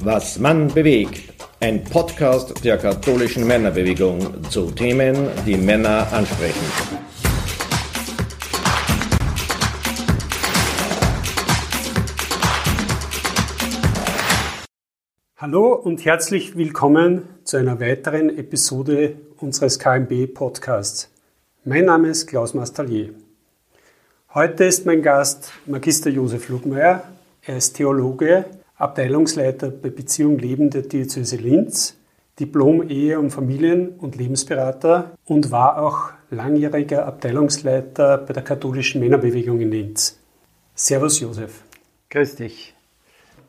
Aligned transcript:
Was 0.00 0.38
Mann 0.38 0.68
bewegt. 0.68 1.34
Ein 1.58 1.82
Podcast 1.82 2.64
der 2.64 2.78
katholischen 2.78 3.44
Männerbewegung 3.44 4.44
zu 4.48 4.70
Themen, 4.70 5.28
die 5.44 5.56
Männer 5.56 6.06
ansprechen. 6.12 6.64
Hallo 15.36 15.72
und 15.74 16.04
herzlich 16.04 16.56
willkommen 16.56 17.24
zu 17.42 17.56
einer 17.56 17.80
weiteren 17.80 18.38
Episode 18.38 19.16
unseres 19.38 19.80
KMB 19.80 20.32
Podcasts. 20.32 21.10
Mein 21.64 21.86
Name 21.86 22.10
ist 22.10 22.28
Klaus 22.28 22.54
Mastalier. 22.54 23.14
Heute 24.32 24.62
ist 24.62 24.86
mein 24.86 25.02
Gast 25.02 25.50
Magister 25.66 26.10
Josef 26.10 26.48
Lugmeier. 26.48 27.02
Er 27.42 27.56
ist 27.56 27.74
Theologe, 27.74 28.44
Abteilungsleiter 28.78 29.70
bei 29.70 29.90
Beziehung 29.90 30.38
Leben 30.38 30.70
der 30.70 30.82
Diözese 30.82 31.36
Linz, 31.36 31.98
Diplom-Ehe- 32.38 33.18
und 33.18 33.30
Familien- 33.30 33.96
und 33.98 34.14
Lebensberater 34.14 35.16
und 35.24 35.50
war 35.50 35.82
auch 35.82 36.12
langjähriger 36.30 37.04
Abteilungsleiter 37.04 38.18
bei 38.18 38.32
der 38.32 38.44
katholischen 38.44 39.00
Männerbewegung 39.00 39.60
in 39.60 39.72
Linz. 39.72 40.20
Servus 40.76 41.18
Josef. 41.18 41.64
Grüß 42.10 42.36
dich. 42.36 42.74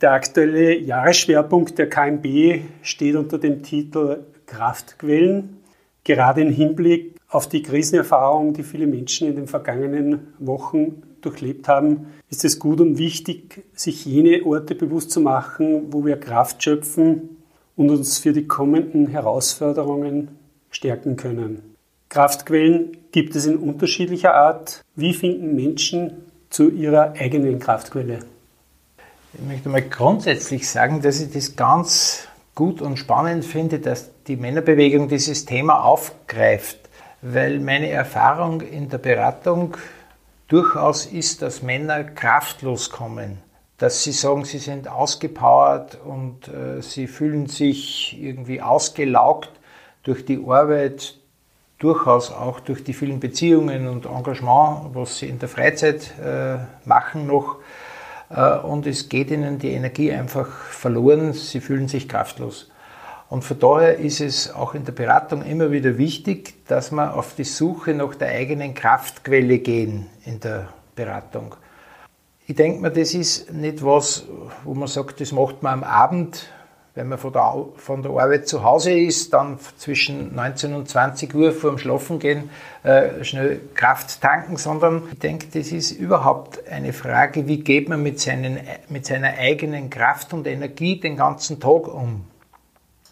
Der 0.01 0.13
aktuelle 0.13 0.79
Jahresschwerpunkt 0.79 1.77
der 1.77 1.89
KMB 1.89 2.61
steht 2.81 3.15
unter 3.15 3.37
dem 3.37 3.61
Titel 3.61 4.23
Kraftquellen, 4.47 5.59
gerade 6.03 6.41
im 6.41 6.51
Hinblick 6.51 7.17
auf 7.27 7.47
die 7.47 7.61
Krisenerfahrung, 7.61 8.53
die 8.53 8.63
viele 8.63 8.87
Menschen 8.87 9.27
in 9.27 9.35
den 9.35 9.47
vergangenen 9.47 10.33
Wochen 10.39 11.03
durchlebt 11.21 11.67
haben, 11.67 12.07
ist 12.29 12.45
es 12.45 12.59
gut 12.59 12.81
und 12.81 12.97
wichtig, 12.97 13.63
sich 13.73 14.05
jene 14.05 14.45
Orte 14.45 14.75
bewusst 14.75 15.11
zu 15.11 15.21
machen, 15.21 15.91
wo 15.91 16.05
wir 16.05 16.19
Kraft 16.19 16.63
schöpfen 16.63 17.37
und 17.75 17.89
uns 17.89 18.17
für 18.17 18.33
die 18.33 18.47
kommenden 18.47 19.07
Herausforderungen 19.07 20.29
stärken 20.69 21.15
können. 21.15 21.75
Kraftquellen 22.09 22.97
gibt 23.11 23.35
es 23.35 23.45
in 23.45 23.57
unterschiedlicher 23.57 24.33
Art. 24.33 24.83
Wie 24.95 25.13
finden 25.13 25.55
Menschen 25.55 26.11
zu 26.49 26.69
ihrer 26.69 27.13
eigenen 27.13 27.59
Kraftquelle? 27.59 28.19
Ich 29.33 29.47
möchte 29.47 29.69
mal 29.69 29.83
grundsätzlich 29.83 30.67
sagen, 30.67 31.01
dass 31.01 31.21
ich 31.21 31.31
das 31.31 31.55
ganz 31.55 32.27
gut 32.55 32.81
und 32.81 32.97
spannend 32.97 33.45
finde, 33.45 33.79
dass 33.79 34.09
die 34.27 34.35
Männerbewegung 34.35 35.07
dieses 35.07 35.45
Thema 35.45 35.83
aufgreift 35.83 36.89
weil 37.21 37.59
meine 37.59 37.89
Erfahrung 37.89 38.61
in 38.61 38.89
der 38.89 38.97
Beratung 38.97 39.75
durchaus 40.49 41.05
ist, 41.05 41.41
dass 41.41 41.61
Männer 41.61 42.03
kraftlos 42.03 42.89
kommen. 42.89 43.37
Dass 43.77 44.03
sie 44.03 44.11
sagen, 44.11 44.43
sie 44.43 44.57
sind 44.57 44.89
ausgepowert 44.89 45.97
und 46.03 46.49
äh, 46.49 46.81
sie 46.81 47.07
fühlen 47.07 47.47
sich 47.47 48.21
irgendwie 48.21 48.61
ausgelaugt 48.61 49.51
durch 50.03 50.25
die 50.25 50.43
Arbeit, 50.45 51.15
durchaus 51.77 52.29
auch 52.29 52.59
durch 52.59 52.83
die 52.83 52.93
vielen 52.93 53.21
Beziehungen 53.21 53.87
und 53.87 54.05
Engagement, 54.05 54.93
was 54.93 55.19
sie 55.19 55.29
in 55.29 55.39
der 55.39 55.47
Freizeit 55.47 56.13
äh, 56.19 56.57
machen 56.83 57.25
noch. 57.25 57.57
Äh, 58.29 58.57
und 58.57 58.85
es 58.85 59.07
geht 59.07 59.31
ihnen 59.31 59.59
die 59.59 59.71
Energie 59.71 60.11
einfach 60.11 60.49
verloren, 60.49 61.31
sie 61.31 61.61
fühlen 61.61 61.87
sich 61.87 62.09
kraftlos. 62.09 62.69
Und 63.29 63.43
von 63.43 63.59
daher 63.59 63.99
ist 63.99 64.21
es 64.21 64.51
auch 64.51 64.73
in 64.73 64.85
der 64.85 64.91
Beratung 64.91 65.43
immer 65.43 65.71
wieder 65.71 65.99
wichtig, 65.99 66.65
dass 66.67 66.91
wir 66.91 67.13
auf 67.13 67.35
die 67.35 67.43
Suche 67.43 67.93
nach 67.93 68.15
der 68.15 68.29
eigenen 68.29 68.73
Kraftquelle 68.73 69.59
gehen 69.59 70.07
in 70.25 70.39
der 70.39 70.69
Beratung. 70.95 71.55
Ich 72.47 72.55
denke 72.55 72.81
mir, 72.81 72.89
das 72.89 73.13
ist 73.13 73.53
nicht 73.53 73.85
was, 73.85 74.25
wo 74.63 74.73
man 74.73 74.87
sagt, 74.87 75.21
das 75.21 75.31
macht 75.31 75.61
man 75.61 75.73
am 75.73 75.83
Abend, 75.83 76.47
wenn 76.95 77.07
man 77.07 77.19
von 77.19 77.31
der, 77.31 77.65
von 77.75 78.01
der 78.01 78.11
Arbeit 78.11 78.47
zu 78.47 78.63
Hause 78.63 78.91
ist, 78.91 79.31
dann 79.31 79.59
zwischen 79.77 80.33
19 80.33 80.73
und 80.73 80.89
20 80.89 81.35
Uhr 81.35 81.51
vor 81.51 81.69
dem 81.69 81.77
Schlafengehen 81.77 82.49
äh, 82.81 83.23
schnell 83.23 83.61
Kraft 83.75 84.21
tanken, 84.21 84.57
sondern 84.57 85.03
ich 85.11 85.19
denke, 85.19 85.45
das 85.53 85.71
ist 85.71 85.91
überhaupt 85.91 86.67
eine 86.67 86.91
Frage, 86.91 87.47
wie 87.47 87.59
geht 87.59 87.87
man 87.87 88.01
mit, 88.01 88.19
seinen, 88.19 88.57
mit 88.89 89.05
seiner 89.05 89.37
eigenen 89.37 89.91
Kraft 89.91 90.33
und 90.33 90.47
Energie 90.47 90.99
den 90.99 91.15
ganzen 91.15 91.59
Tag 91.59 91.87
um. 91.87 92.25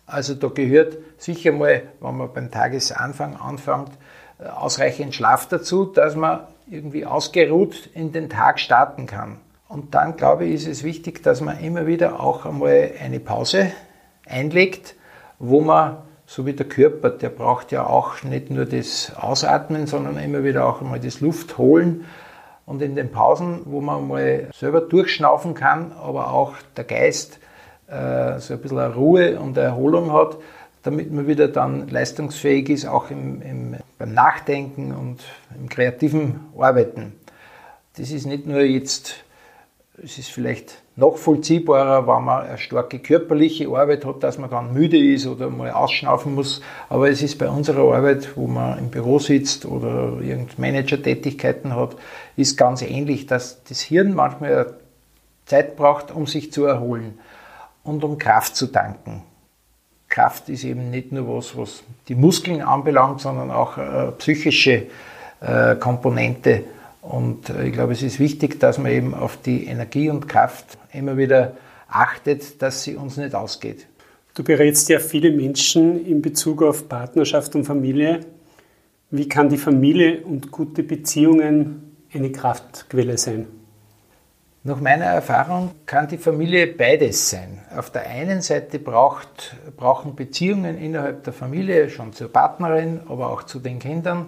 Also 0.07 0.35
da 0.35 0.47
gehört 0.47 0.97
sicher 1.17 1.51
mal, 1.51 1.83
wenn 1.99 2.17
man 2.17 2.33
beim 2.33 2.49
Tagesanfang 2.49 3.35
anfängt, 3.35 3.91
äh, 4.39 4.47
ausreichend 4.47 5.13
Schlaf 5.13 5.47
dazu, 5.47 5.85
dass 5.85 6.15
man 6.15 6.47
irgendwie 6.69 7.05
ausgeruht 7.05 7.89
in 7.93 8.13
den 8.13 8.29
Tag 8.29 8.59
starten 8.59 9.05
kann. 9.05 9.37
Und 9.67 9.95
dann 9.95 10.15
glaube 10.15 10.45
ich, 10.45 10.55
ist 10.55 10.67
es 10.67 10.83
wichtig, 10.83 11.23
dass 11.23 11.41
man 11.41 11.59
immer 11.59 11.87
wieder 11.87 12.21
auch 12.21 12.45
einmal 12.45 12.91
eine 13.01 13.19
Pause 13.19 13.71
einlegt, 14.25 14.95
wo 15.39 15.59
man, 15.59 15.97
so 16.25 16.45
wie 16.45 16.53
der 16.53 16.67
Körper, 16.67 17.09
der 17.09 17.29
braucht 17.29 17.73
ja 17.73 17.85
auch 17.85 18.23
nicht 18.23 18.49
nur 18.49 18.65
das 18.65 19.13
Ausatmen, 19.15 19.87
sondern 19.87 20.17
immer 20.17 20.43
wieder 20.45 20.65
auch 20.65 20.81
einmal 20.81 21.01
das 21.01 21.19
Luft 21.19 21.57
holen. 21.57 22.05
Und 22.65 22.81
in 22.81 22.95
den 22.95 23.11
Pausen, 23.11 23.61
wo 23.65 23.81
man 23.81 24.07
mal 24.07 24.49
selber 24.53 24.81
durchschnaufen 24.81 25.53
kann, 25.53 25.91
aber 25.93 26.31
auch 26.31 26.53
der 26.75 26.83
Geist 26.83 27.39
äh, 27.87 28.39
so 28.39 28.53
ein 28.53 28.59
bisschen 28.59 28.79
Ruhe 28.79 29.39
und 29.39 29.57
Erholung 29.57 30.11
hat, 30.11 30.37
damit 30.83 31.11
man 31.11 31.27
wieder 31.27 31.47
dann 31.47 31.89
leistungsfähig 31.89 32.69
ist, 32.69 32.85
auch 32.85 33.11
im, 33.11 33.41
im, 33.41 33.75
beim 33.97 34.13
Nachdenken 34.13 34.93
und 34.93 35.19
im 35.57 35.69
kreativen 35.69 36.39
Arbeiten. 36.57 37.13
Das 37.97 38.11
ist 38.11 38.25
nicht 38.25 38.45
nur 38.45 38.61
jetzt, 38.61 39.15
es 40.01 40.17
ist 40.17 40.29
vielleicht 40.29 40.81
nachvollziehbarer, 40.95 42.07
wenn 42.07 42.23
man 42.23 42.45
eine 42.45 42.57
starke 42.57 42.99
körperliche 42.99 43.67
Arbeit 43.67 44.05
hat, 44.05 44.23
dass 44.23 44.37
man 44.37 44.49
dann 44.49 44.73
müde 44.73 44.97
ist 44.97 45.27
oder 45.27 45.49
mal 45.49 45.71
ausschnaufen 45.71 46.35
muss. 46.35 46.61
Aber 46.89 47.09
es 47.09 47.21
ist 47.21 47.37
bei 47.37 47.49
unserer 47.49 47.93
Arbeit, 47.93 48.35
wo 48.35 48.47
man 48.47 48.79
im 48.79 48.89
Büro 48.89 49.19
sitzt 49.19 49.65
oder 49.65 50.19
irgendeine 50.21 50.71
Manager-Tätigkeiten 50.71 51.75
hat, 51.75 51.95
ist 52.35 52.57
ganz 52.57 52.81
ähnlich, 52.81 53.27
dass 53.27 53.63
das 53.63 53.81
Hirn 53.81 54.13
manchmal 54.13 54.73
Zeit 55.45 55.75
braucht, 55.75 56.11
um 56.11 56.27
sich 56.27 56.51
zu 56.51 56.65
erholen 56.65 57.19
und 57.87 58.03
um 58.03 58.17
Kraft 58.17 58.55
zu 58.55 58.67
tanken. 58.67 59.23
Kraft 60.09 60.49
ist 60.49 60.63
eben 60.63 60.89
nicht 60.89 61.11
nur 61.11 61.37
was, 61.37 61.57
was 61.57 61.83
die 62.07 62.15
Muskeln 62.15 62.61
anbelangt, 62.61 63.21
sondern 63.21 63.51
auch 63.51 63.77
eine 63.77 64.13
psychische 64.17 64.87
äh, 65.41 65.75
Komponente. 65.75 66.63
Und 67.01 67.49
äh, 67.49 67.67
ich 67.67 67.73
glaube, 67.73 67.93
es 67.93 68.01
ist 68.01 68.19
wichtig, 68.19 68.59
dass 68.59 68.77
man 68.77 68.91
eben 68.91 69.13
auf 69.13 69.37
die 69.37 69.65
Energie 69.65 70.09
und 70.09 70.27
Kraft 70.27 70.77
immer 70.93 71.17
wieder 71.17 71.53
achtet, 71.87 72.61
dass 72.61 72.83
sie 72.83 72.95
uns 72.95 73.17
nicht 73.17 73.35
ausgeht. 73.35 73.87
Du 74.33 74.43
berätst 74.43 74.89
ja 74.89 74.99
viele 74.99 75.31
Menschen 75.31 76.05
in 76.05 76.21
Bezug 76.21 76.61
auf 76.63 76.87
Partnerschaft 76.87 77.55
und 77.55 77.63
Familie. 77.65 78.21
Wie 79.09 79.27
kann 79.27 79.49
die 79.49 79.57
Familie 79.57 80.21
und 80.25 80.51
gute 80.51 80.83
Beziehungen 80.83 81.95
eine 82.13 82.31
Kraftquelle 82.31 83.17
sein? 83.17 83.47
Nach 84.67 84.81
meiner 84.81 85.05
Erfahrung 85.05 85.71
kann 85.85 86.09
die 86.09 86.17
Familie 86.17 86.67
beides 86.67 87.29
sein. 87.29 87.61
Auf 87.73 87.89
der 87.89 88.05
einen 88.05 88.41
Seite 88.41 88.79
braucht, 88.79 89.55
brauchen 89.77 90.13
Beziehungen 90.13 90.77
innerhalb 90.77 91.23
der 91.23 91.31
Familie, 91.31 91.89
schon 91.89 92.11
zur 92.11 92.29
Partnerin, 92.29 92.99
aber 93.07 93.31
auch 93.31 93.43
zu 93.43 93.59
den 93.59 93.79
Kindern, 93.79 94.25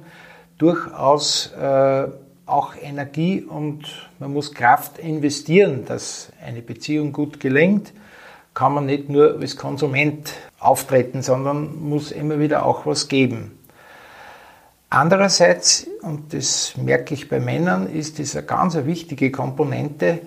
durchaus 0.58 1.52
äh, 1.62 2.08
auch 2.46 2.74
Energie 2.82 3.42
und 3.42 4.08
man 4.20 4.32
muss 4.32 4.54
Kraft 4.54 4.98
investieren, 4.98 5.84
dass 5.86 6.32
eine 6.42 6.62
Beziehung 6.62 7.12
gut 7.12 7.42
gelingt. 7.42 7.92
Kann 8.54 8.74
man 8.74 8.86
nicht 8.86 9.10
nur 9.10 9.40
als 9.42 9.58
Konsument 9.58 10.32
auftreten, 10.58 11.22
sondern 11.22 11.82
muss 11.82 12.14
immer 12.14 12.40
wieder 12.40 12.66
auch 12.66 12.86
was 12.86 13.10
geben. 13.10 13.59
Andererseits, 14.90 15.88
und 16.02 16.34
das 16.34 16.74
merke 16.78 17.14
ich 17.14 17.30
bei 17.30 17.40
Männern, 17.40 17.88
ist 17.88 18.18
das 18.18 18.36
eine 18.36 18.46
ganz 18.46 18.76
wichtige 18.76 19.32
Komponente, 19.32 20.20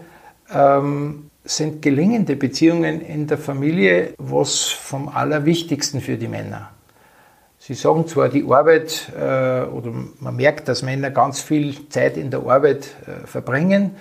ähm, 0.52 1.30
sind 1.44 1.82
gelingende 1.82 2.36
Beziehungen 2.36 3.00
in 3.00 3.26
der 3.26 3.38
Familie 3.38 4.14
was 4.18 4.68
vom 4.68 5.08
Allerwichtigsten 5.08 6.00
für 6.00 6.16
die 6.16 6.28
Männer. 6.28 6.70
Sie 7.58 7.74
sagen 7.74 8.06
zwar 8.06 8.28
die 8.28 8.44
Arbeit, 8.44 9.12
äh, 9.16 9.62
oder 9.62 9.92
man 10.20 10.36
merkt, 10.36 10.68
dass 10.68 10.82
Männer 10.82 11.10
ganz 11.10 11.40
viel 11.40 11.88
Zeit 11.88 12.16
in 12.16 12.30
der 12.30 12.46
Arbeit 12.46 12.88
äh, 13.06 13.26
verbringen, 13.26 13.96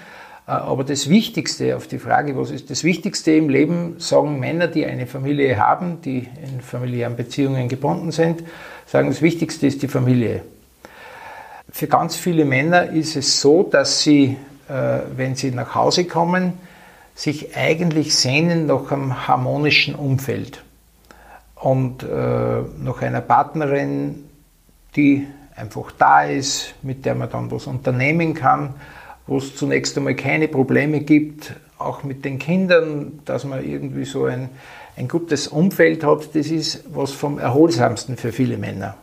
äh, 0.48 0.52
aber 0.52 0.84
das 0.84 1.10
Wichtigste 1.10 1.76
auf 1.76 1.88
die 1.88 2.00
Frage, 2.00 2.38
was 2.38 2.52
ist 2.52 2.70
das 2.70 2.84
Wichtigste 2.84 3.32
im 3.32 3.50
Leben, 3.50 3.96
sagen 4.00 4.40
Männer, 4.40 4.68
die 4.68 4.86
eine 4.86 5.08
Familie 5.08 5.58
haben, 5.58 6.02
die 6.02 6.28
in 6.44 6.62
familiären 6.62 7.16
Beziehungen 7.16 7.68
gebunden 7.68 8.12
sind, 8.12 8.44
sagen, 8.86 9.10
das 9.10 9.22
Wichtigste 9.22 9.68
ist 9.68 9.82
die 9.82 9.88
Familie. 9.88 10.42
Für 11.72 11.88
ganz 11.88 12.16
viele 12.16 12.44
Männer 12.46 12.90
ist 12.90 13.16
es 13.16 13.40
so, 13.40 13.64
dass 13.64 14.02
sie, 14.02 14.38
äh, 14.68 15.00
wenn 15.16 15.36
sie 15.36 15.52
nach 15.52 15.74
Hause 15.74 16.06
kommen, 16.06 16.54
sich 17.16 17.56
eigentlich 17.56 18.16
sehnen 18.16 18.66
nach 18.66 18.92
einem 18.92 19.28
harmonischen 19.28 19.96
Umfeld 19.96 20.64
und 21.56 22.04
äh, 22.04 22.08
nach 22.08 23.02
einer 23.02 23.22
Partnerin, 23.22 24.26
die 24.96 25.28
einfach 25.56 25.92
da 25.98 26.24
ist, 26.24 26.74
mit 26.82 27.06
der 27.06 27.16
man 27.16 27.30
dann 27.30 27.52
was 27.52 27.68
unternehmen 27.68 28.34
kann, 28.34 28.76
wo 29.26 29.38
es 29.38 29.56
zunächst 29.56 29.98
einmal 29.98 30.16
keine 30.16 30.48
Probleme 30.50 31.02
gibt, 31.02 31.54
auch 31.78 32.04
mit 32.04 32.26
den 32.26 32.38
Kindern, 32.38 33.20
dass 33.26 33.46
man 33.46 33.64
irgendwie 33.64 34.06
so 34.06 34.26
ein, 34.26 34.50
ein 34.98 35.08
gutes 35.08 35.48
Umfeld 35.48 36.04
hat, 36.04 36.36
das 36.36 36.48
ist 36.48 36.84
was 36.94 37.12
vom 37.12 37.40
Erholsamsten 37.40 38.18
für 38.18 38.32
viele 38.32 38.58
Männer. 38.58 38.96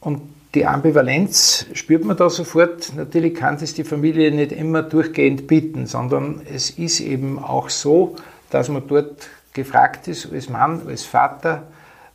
Und 0.00 0.35
die 0.56 0.64
Ambivalenz 0.64 1.66
spürt 1.74 2.04
man 2.06 2.16
da 2.16 2.30
sofort. 2.30 2.94
Natürlich 2.96 3.34
kann 3.34 3.56
es 3.56 3.74
die 3.74 3.84
Familie 3.84 4.32
nicht 4.32 4.52
immer 4.52 4.82
durchgehend 4.82 5.46
bieten, 5.46 5.86
sondern 5.86 6.40
es 6.52 6.70
ist 6.70 7.00
eben 7.00 7.38
auch 7.38 7.68
so, 7.68 8.16
dass 8.48 8.70
man 8.70 8.82
dort 8.88 9.28
gefragt 9.52 10.08
ist, 10.08 10.32
als 10.32 10.48
Mann, 10.48 10.80
als 10.88 11.04
Vater, 11.04 11.64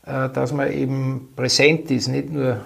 äh, 0.08 0.28
dass 0.30 0.54
man 0.54 0.74
eben 0.74 1.30
präsent 1.36 1.92
ist, 1.92 2.08
nicht 2.08 2.32
nur 2.32 2.62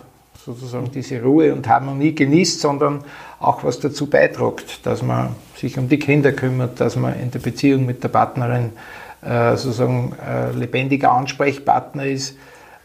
sozusagen 0.46 0.90
diese 0.92 1.22
Ruhe 1.22 1.54
und 1.54 1.68
Harmonie 1.68 2.16
genießt, 2.16 2.62
sondern 2.62 3.04
auch 3.42 3.66
was 3.66 3.80
dazu 3.82 4.10
beiträgt, 4.10 4.86
dass 4.86 5.04
man 5.04 5.36
sich 5.58 5.78
um 5.78 5.90
die 5.90 6.00
Kinder 6.00 6.32
kümmert, 6.32 6.80
dass 6.80 6.96
man 6.96 7.20
in 7.20 7.32
der 7.32 7.40
Beziehung 7.40 7.86
mit 7.86 8.02
der 8.02 8.10
Partnerin 8.10 8.72
äh, 9.22 9.58
sozusagen 9.58 10.14
äh, 10.26 10.52
lebendiger 10.52 11.12
Ansprechpartner 11.12 12.06
ist 12.06 12.38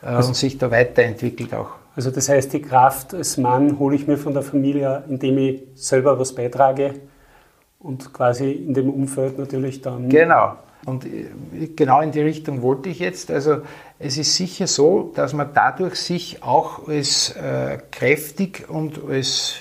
und 0.03 0.35
sich 0.35 0.57
da 0.57 0.71
weiterentwickelt 0.71 1.53
auch. 1.53 1.80
Also 1.97 2.11
das 2.11 2.29
heißt, 2.29 2.53
die 2.53 2.63
Kraft 2.63 3.15
als 3.15 3.37
Mann 3.37 3.79
hole 3.79 3.97
ich 3.97 4.07
mir 4.07 4.17
von 4.17 4.33
der 4.33 4.43
Familie, 4.43 5.05
indem 5.09 5.39
ich 5.39 5.63
selber 5.75 6.19
was 6.19 6.35
beitrage 6.35 6.95
und 7.79 8.13
quasi 8.13 8.53
in 8.53 8.75
dem 8.75 8.91
Umfeld 8.91 9.39
natürlich 9.39 9.81
dann. 9.81 10.09
Genau. 10.09 10.57
Und 10.87 11.07
genau 11.77 12.01
in 12.01 12.11
die 12.11 12.21
Richtung 12.21 12.63
wollte 12.63 12.89
ich 12.89 13.01
jetzt. 13.01 13.31
Also 13.31 13.63
es 13.99 14.17
ist 14.17 14.35
sicher 14.37 14.67
so, 14.67 15.13
dass 15.15 15.35
man 15.35 15.51
dadurch 15.53 15.97
sich 15.97 16.43
auch 16.43 16.89
als 16.89 17.37
äh, 17.37 17.79
kräftig 17.91 18.69
und 18.69 19.01
als 19.07 19.57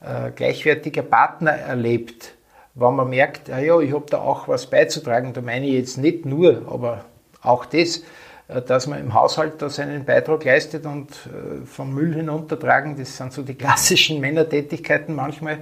äh, 0.00 0.30
gleichwertiger 0.32 1.02
Partner 1.02 1.52
erlebt, 1.52 2.34
wenn 2.74 2.94
man 2.94 3.10
merkt, 3.10 3.48
ja, 3.48 3.58
ja 3.58 3.78
ich 3.78 3.92
habe 3.92 4.06
da 4.08 4.18
auch 4.18 4.48
was 4.48 4.66
beizutragen. 4.66 5.32
Da 5.34 5.40
meine 5.40 5.66
ich 5.66 5.74
jetzt 5.74 5.98
nicht 5.98 6.26
nur, 6.26 6.62
aber 6.68 7.04
auch 7.42 7.64
das, 7.64 7.98
äh, 7.98 8.02
dass 8.48 8.86
man 8.86 8.98
im 9.00 9.14
Haushalt 9.14 9.60
da 9.60 9.68
seinen 9.68 10.04
Beitrag 10.04 10.44
leistet 10.44 10.86
und 10.86 11.10
äh, 11.10 11.66
vom 11.66 11.94
Müll 11.94 12.14
hinuntertragen. 12.14 12.96
Das 12.96 13.16
sind 13.16 13.32
so 13.32 13.42
die 13.42 13.54
klassischen 13.56 14.20
Männertätigkeiten 14.20 15.14
manchmal. 15.14 15.58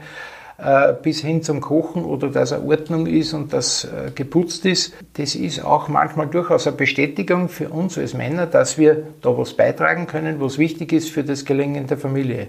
Äh, 0.58 0.94
bis 1.02 1.20
hin 1.20 1.42
zum 1.42 1.60
Kochen 1.60 2.02
oder 2.06 2.28
dass 2.28 2.50
er 2.50 2.64
Ordnung 2.64 3.06
ist 3.06 3.34
und 3.34 3.52
das 3.52 3.84
äh, 3.84 4.10
geputzt 4.14 4.64
ist. 4.64 4.94
Das 5.12 5.34
ist 5.34 5.62
auch 5.62 5.88
manchmal 5.88 6.28
durchaus 6.28 6.66
eine 6.66 6.76
Bestätigung 6.76 7.50
für 7.50 7.68
uns 7.68 7.98
als 7.98 8.14
Männer, 8.14 8.46
dass 8.46 8.78
wir 8.78 9.06
da 9.20 9.36
was 9.36 9.52
beitragen 9.52 10.06
können, 10.06 10.40
was 10.40 10.56
wichtig 10.56 10.94
ist 10.94 11.10
für 11.10 11.24
das 11.24 11.44
Gelingen 11.44 11.86
der 11.88 11.98
Familie. 11.98 12.48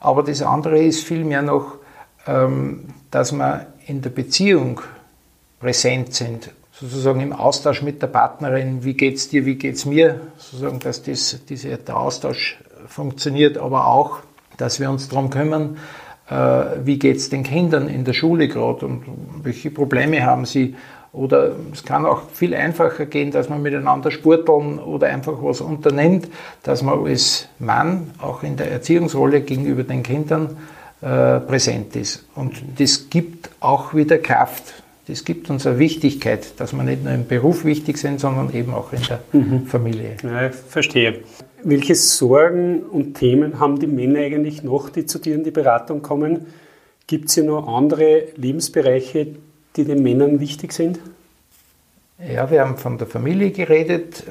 Aber 0.00 0.24
das 0.24 0.42
andere 0.42 0.82
ist 0.82 1.04
vielmehr 1.04 1.42
noch, 1.42 1.76
ähm, 2.26 2.88
dass 3.12 3.30
wir 3.30 3.68
in 3.86 4.02
der 4.02 4.10
Beziehung 4.10 4.80
präsent 5.60 6.14
sind, 6.14 6.50
sozusagen 6.80 7.20
im 7.20 7.32
Austausch 7.32 7.82
mit 7.82 8.02
der 8.02 8.08
Partnerin, 8.08 8.84
wie 8.84 8.94
geht's 8.94 9.28
dir, 9.28 9.46
wie 9.46 9.54
geht's 9.54 9.86
mir, 9.86 10.20
sozusagen, 10.36 10.78
dass 10.80 11.02
das, 11.02 11.44
dieser, 11.48 11.76
der 11.78 11.96
Austausch 11.96 12.58
funktioniert, 12.86 13.58
aber 13.58 13.86
auch, 13.86 14.18
dass 14.58 14.78
wir 14.80 14.90
uns 14.90 15.08
darum 15.08 15.30
kümmern, 15.30 15.78
äh, 16.28 16.34
wie 16.84 16.98
geht 16.98 17.16
es 17.16 17.30
den 17.30 17.42
Kindern 17.42 17.88
in 17.88 18.04
der 18.04 18.12
Schule 18.12 18.48
gerade 18.48 18.86
und 18.86 19.04
welche 19.42 19.70
Probleme 19.70 20.24
haben 20.24 20.44
sie. 20.44 20.76
Oder 21.12 21.52
es 21.72 21.82
kann 21.82 22.04
auch 22.04 22.28
viel 22.30 22.54
einfacher 22.54 23.06
gehen, 23.06 23.30
dass 23.30 23.48
man 23.48 23.62
miteinander 23.62 24.10
sporteln 24.10 24.78
oder 24.78 25.06
einfach 25.06 25.38
was 25.40 25.62
unternimmt, 25.62 26.28
dass 26.62 26.82
man 26.82 27.06
als 27.06 27.48
Mann 27.58 28.10
auch 28.18 28.42
in 28.42 28.58
der 28.58 28.70
Erziehungsrolle 28.70 29.40
gegenüber 29.40 29.82
den 29.82 30.02
Kindern 30.02 30.58
äh, 31.00 31.40
präsent 31.40 31.96
ist. 31.96 32.26
Und 32.34 32.62
das 32.78 33.08
gibt 33.08 33.48
auch 33.60 33.94
wieder 33.94 34.18
Kraft. 34.18 34.74
Das 35.08 35.24
gibt 35.24 35.50
uns 35.50 35.66
eine 35.66 35.78
Wichtigkeit, 35.78 36.58
dass 36.58 36.72
wir 36.72 36.82
nicht 36.82 37.04
nur 37.04 37.12
im 37.12 37.28
Beruf 37.28 37.64
wichtig 37.64 37.96
sind, 37.96 38.18
sondern 38.18 38.52
eben 38.52 38.74
auch 38.74 38.92
in 38.92 39.02
der 39.02 39.20
mhm. 39.32 39.66
Familie. 39.66 40.16
Ja, 40.22 40.48
ich 40.48 40.54
verstehe. 40.54 41.20
Welche 41.62 41.94
Sorgen 41.94 42.82
und 42.82 43.14
Themen 43.14 43.60
haben 43.60 43.78
die 43.78 43.86
Männer 43.86 44.18
eigentlich 44.18 44.64
noch, 44.64 44.90
die 44.90 45.06
zu 45.06 45.20
dir 45.20 45.36
in 45.36 45.44
die 45.44 45.52
Beratung 45.52 46.02
kommen? 46.02 46.46
Gibt 47.06 47.28
es 47.28 47.34
hier 47.34 47.44
noch 47.44 47.68
andere 47.68 48.24
Lebensbereiche, 48.34 49.28
die 49.76 49.84
den 49.84 50.02
Männern 50.02 50.40
wichtig 50.40 50.72
sind? 50.72 50.98
Ja, 52.18 52.50
wir 52.50 52.62
haben 52.62 52.76
von 52.76 52.98
der 52.98 53.06
Familie 53.06 53.52
geredet. 53.52 54.24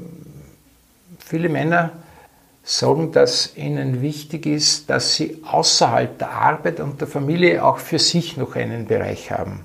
Viele 1.19 1.47
Männer 1.47 1.91
sagen, 2.63 3.13
dass 3.13 3.55
ihnen 3.55 4.01
wichtig 4.01 4.45
ist, 4.45 4.89
dass 4.89 5.15
sie 5.15 5.37
außerhalb 5.45 6.17
der 6.17 6.31
Arbeit 6.31 6.81
und 6.81 6.99
der 6.99 7.07
Familie 7.07 7.63
auch 7.63 7.77
für 7.77 7.99
sich 7.99 8.35
noch 8.35 8.55
einen 8.55 8.87
Bereich 8.87 9.31
haben. 9.31 9.61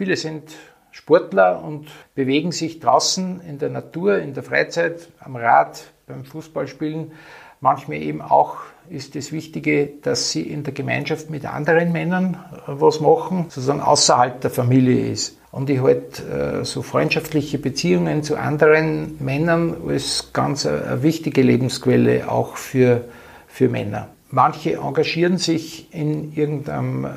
Viele 0.00 0.16
sind 0.16 0.44
Sportler 0.92 1.62
und 1.62 1.88
bewegen 2.14 2.52
sich 2.52 2.80
draußen 2.80 3.42
in 3.46 3.58
der 3.58 3.68
Natur, 3.68 4.16
in 4.16 4.32
der 4.32 4.42
Freizeit, 4.42 5.10
am 5.18 5.36
Rad, 5.36 5.82
beim 6.06 6.24
Fußballspielen. 6.24 7.12
Manchmal 7.60 7.98
eben 7.98 8.22
auch 8.22 8.56
ist 8.88 9.14
das 9.14 9.30
Wichtige, 9.30 9.90
dass 10.00 10.30
sie 10.30 10.40
in 10.40 10.62
der 10.62 10.72
Gemeinschaft 10.72 11.28
mit 11.28 11.44
anderen 11.44 11.92
Männern 11.92 12.42
äh, 12.66 12.70
was 12.80 13.00
machen, 13.00 13.50
sozusagen 13.50 13.82
außerhalb 13.82 14.40
der 14.40 14.48
Familie 14.48 15.12
ist. 15.12 15.36
Und 15.52 15.68
ich 15.68 15.82
halte 15.82 16.60
äh, 16.62 16.64
so 16.64 16.80
freundschaftliche 16.80 17.58
Beziehungen 17.58 18.22
zu 18.22 18.38
anderen 18.38 19.22
Männern 19.22 19.76
als 19.86 20.30
ganz 20.32 20.64
eine 20.64 21.02
wichtige 21.02 21.42
Lebensquelle 21.42 22.32
auch 22.32 22.56
für, 22.56 23.04
für 23.48 23.68
Männer. 23.68 24.08
Manche 24.32 24.74
engagieren 24.74 25.38
sich 25.38 25.92
in 25.92 26.32
irgendeinem 26.36 27.04
äh, 27.04 27.08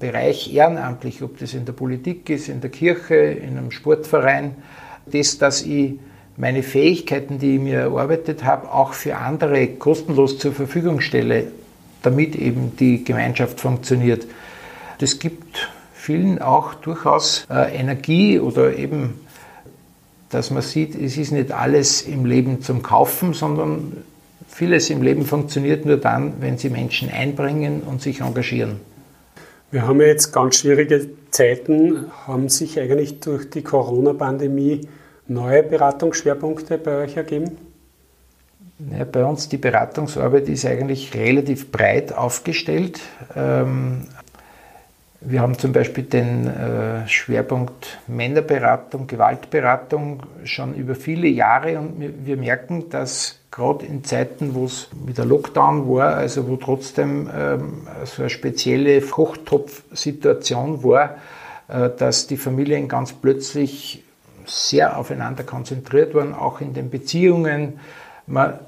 Bereich 0.00 0.52
ehrenamtlich, 0.52 1.22
ob 1.22 1.38
das 1.38 1.54
in 1.54 1.64
der 1.64 1.72
Politik 1.72 2.28
ist, 2.28 2.48
in 2.48 2.60
der 2.60 2.70
Kirche, 2.70 3.14
in 3.14 3.56
einem 3.56 3.70
Sportverein. 3.70 4.56
Das, 5.06 5.38
dass 5.38 5.62
ich 5.62 5.94
meine 6.36 6.64
Fähigkeiten, 6.64 7.38
die 7.38 7.54
ich 7.54 7.60
mir 7.60 7.78
erarbeitet 7.80 8.42
habe, 8.42 8.72
auch 8.72 8.94
für 8.94 9.16
andere 9.16 9.68
kostenlos 9.68 10.38
zur 10.38 10.52
Verfügung 10.52 11.00
stelle, 11.00 11.46
damit 12.02 12.34
eben 12.34 12.76
die 12.76 13.04
Gemeinschaft 13.04 13.60
funktioniert. 13.60 14.26
Das 14.98 15.20
gibt 15.20 15.70
vielen 15.94 16.40
auch 16.40 16.74
durchaus 16.74 17.46
äh, 17.48 17.76
Energie 17.76 18.40
oder 18.40 18.76
eben, 18.76 19.20
dass 20.30 20.50
man 20.50 20.62
sieht, 20.62 20.96
es 20.96 21.16
ist 21.16 21.30
nicht 21.30 21.52
alles 21.52 22.02
im 22.02 22.24
Leben 22.24 22.60
zum 22.60 22.82
Kaufen, 22.82 23.34
sondern 23.34 24.04
Vieles 24.48 24.90
im 24.90 25.02
Leben 25.02 25.24
funktioniert 25.24 25.84
nur 25.84 25.98
dann, 25.98 26.34
wenn 26.40 26.56
sie 26.56 26.70
Menschen 26.70 27.10
einbringen 27.10 27.82
und 27.82 28.00
sich 28.00 28.20
engagieren. 28.20 28.80
Wir 29.70 29.86
haben 29.86 30.00
ja 30.00 30.06
jetzt 30.06 30.32
ganz 30.32 30.60
schwierige 30.60 31.08
Zeiten. 31.30 32.06
Haben 32.26 32.48
sich 32.48 32.78
eigentlich 32.80 33.20
durch 33.20 33.50
die 33.50 33.62
Corona-Pandemie 33.62 34.88
neue 35.26 35.62
Beratungsschwerpunkte 35.62 36.78
bei 36.78 37.04
euch 37.04 37.16
ergeben? 37.16 37.58
Ja, 38.96 39.04
bei 39.04 39.24
uns 39.24 39.48
die 39.48 39.56
Beratungsarbeit 39.56 40.48
ist 40.48 40.66
eigentlich 40.66 41.14
relativ 41.14 41.72
breit 41.72 42.12
aufgestellt. 42.12 43.00
Ähm, 43.34 44.06
wir 45.20 45.40
haben 45.40 45.58
zum 45.58 45.72
Beispiel 45.72 46.04
den 46.04 46.46
äh, 46.46 47.08
Schwerpunkt 47.08 47.98
Männerberatung, 48.06 49.06
Gewaltberatung 49.06 50.22
schon 50.44 50.74
über 50.74 50.94
viele 50.94 51.26
Jahre 51.26 51.78
und 51.78 51.96
wir 52.24 52.36
merken, 52.36 52.90
dass 52.90 53.40
gerade 53.56 53.86
in 53.86 54.04
Zeiten, 54.04 54.54
wo 54.54 54.66
es 54.66 54.88
wieder 55.06 55.24
Lockdown 55.24 55.88
war, 55.88 56.14
also 56.14 56.46
wo 56.46 56.56
trotzdem 56.56 57.30
ähm, 57.34 57.86
so 58.04 58.22
eine 58.22 58.30
spezielle 58.30 59.00
Kochtopfsituation 59.00 60.84
war, 60.84 61.16
äh, 61.68 61.88
dass 61.96 62.26
die 62.26 62.36
Familien 62.36 62.86
ganz 62.86 63.14
plötzlich 63.14 64.02
sehr 64.44 64.98
aufeinander 64.98 65.42
konzentriert 65.42 66.14
waren, 66.14 66.34
auch 66.34 66.60
in 66.60 66.74
den 66.74 66.90
Beziehungen. 66.90 67.80
Man 68.26 68.58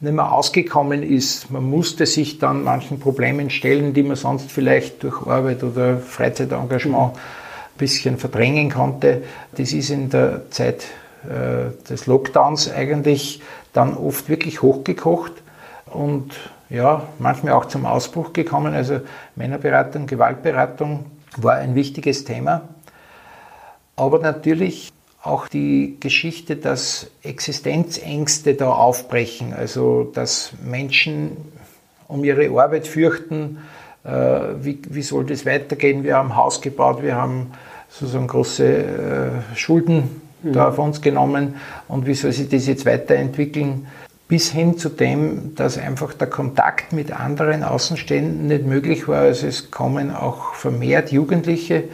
nicht 0.00 0.12
mehr 0.12 0.30
ausgekommen 0.30 1.02
ist. 1.02 1.50
Man 1.50 1.64
musste 1.64 2.04
sich 2.04 2.38
dann 2.38 2.64
manchen 2.64 3.00
Problemen 3.00 3.48
stellen, 3.48 3.94
die 3.94 4.02
man 4.02 4.16
sonst 4.16 4.52
vielleicht 4.52 5.02
durch 5.04 5.26
Arbeit 5.26 5.64
oder 5.64 5.96
Freizeitengagement 5.96 7.14
ein 7.14 7.78
bisschen 7.78 8.18
verdrängen 8.18 8.70
konnte. 8.70 9.22
Das 9.56 9.72
ist 9.72 9.88
in 9.88 10.10
der 10.10 10.50
Zeit 10.50 10.84
des 11.28 12.06
Lockdowns 12.06 12.70
eigentlich 12.70 13.42
dann 13.72 13.96
oft 13.96 14.28
wirklich 14.28 14.62
hochgekocht 14.62 15.32
und 15.86 16.32
ja, 16.70 17.02
manchmal 17.18 17.54
auch 17.54 17.66
zum 17.66 17.86
Ausbruch 17.86 18.32
gekommen. 18.32 18.74
Also 18.74 19.00
Männerberatung, 19.36 20.06
Gewaltberatung 20.06 21.06
war 21.36 21.54
ein 21.54 21.74
wichtiges 21.74 22.24
Thema. 22.24 22.62
Aber 23.96 24.18
natürlich 24.18 24.92
auch 25.22 25.48
die 25.48 25.96
Geschichte, 26.00 26.56
dass 26.56 27.10
Existenzängste 27.22 28.54
da 28.54 28.70
aufbrechen, 28.72 29.54
also 29.54 30.04
dass 30.04 30.52
Menschen 30.62 31.36
um 32.08 32.24
ihre 32.24 32.48
Arbeit 32.60 32.86
fürchten, 32.86 33.58
äh, 34.04 34.10
wie, 34.10 34.80
wie 34.88 35.02
soll 35.02 35.24
das 35.24 35.46
weitergehen? 35.46 36.04
Wir 36.04 36.16
haben 36.16 36.36
Haus 36.36 36.60
gebaut, 36.60 37.02
wir 37.02 37.16
haben 37.16 37.52
sozusagen 37.88 38.26
große 38.26 38.66
äh, 38.66 39.56
Schulden 39.56 40.20
mhm. 40.44 40.52
da 40.52 40.68
auf 40.68 40.78
uns 40.78 41.00
genommen 41.00 41.56
und 41.88 42.06
wie 42.06 42.14
soll 42.14 42.32
sich 42.32 42.48
das 42.48 42.66
jetzt 42.66 42.86
weiterentwickeln? 42.86 43.86
Bis 44.26 44.50
hin 44.50 44.78
zu 44.78 44.88
dem, 44.88 45.54
dass 45.54 45.76
einfach 45.76 46.14
der 46.14 46.28
Kontakt 46.28 46.92
mit 46.92 47.12
anderen 47.12 47.62
Außenstehenden 47.62 48.46
nicht 48.46 48.66
möglich 48.66 49.06
war. 49.06 49.20
Also 49.20 49.46
es 49.46 49.70
kommen 49.70 50.14
auch 50.14 50.54
vermehrt 50.54 51.12
Jugendliche, 51.12 51.84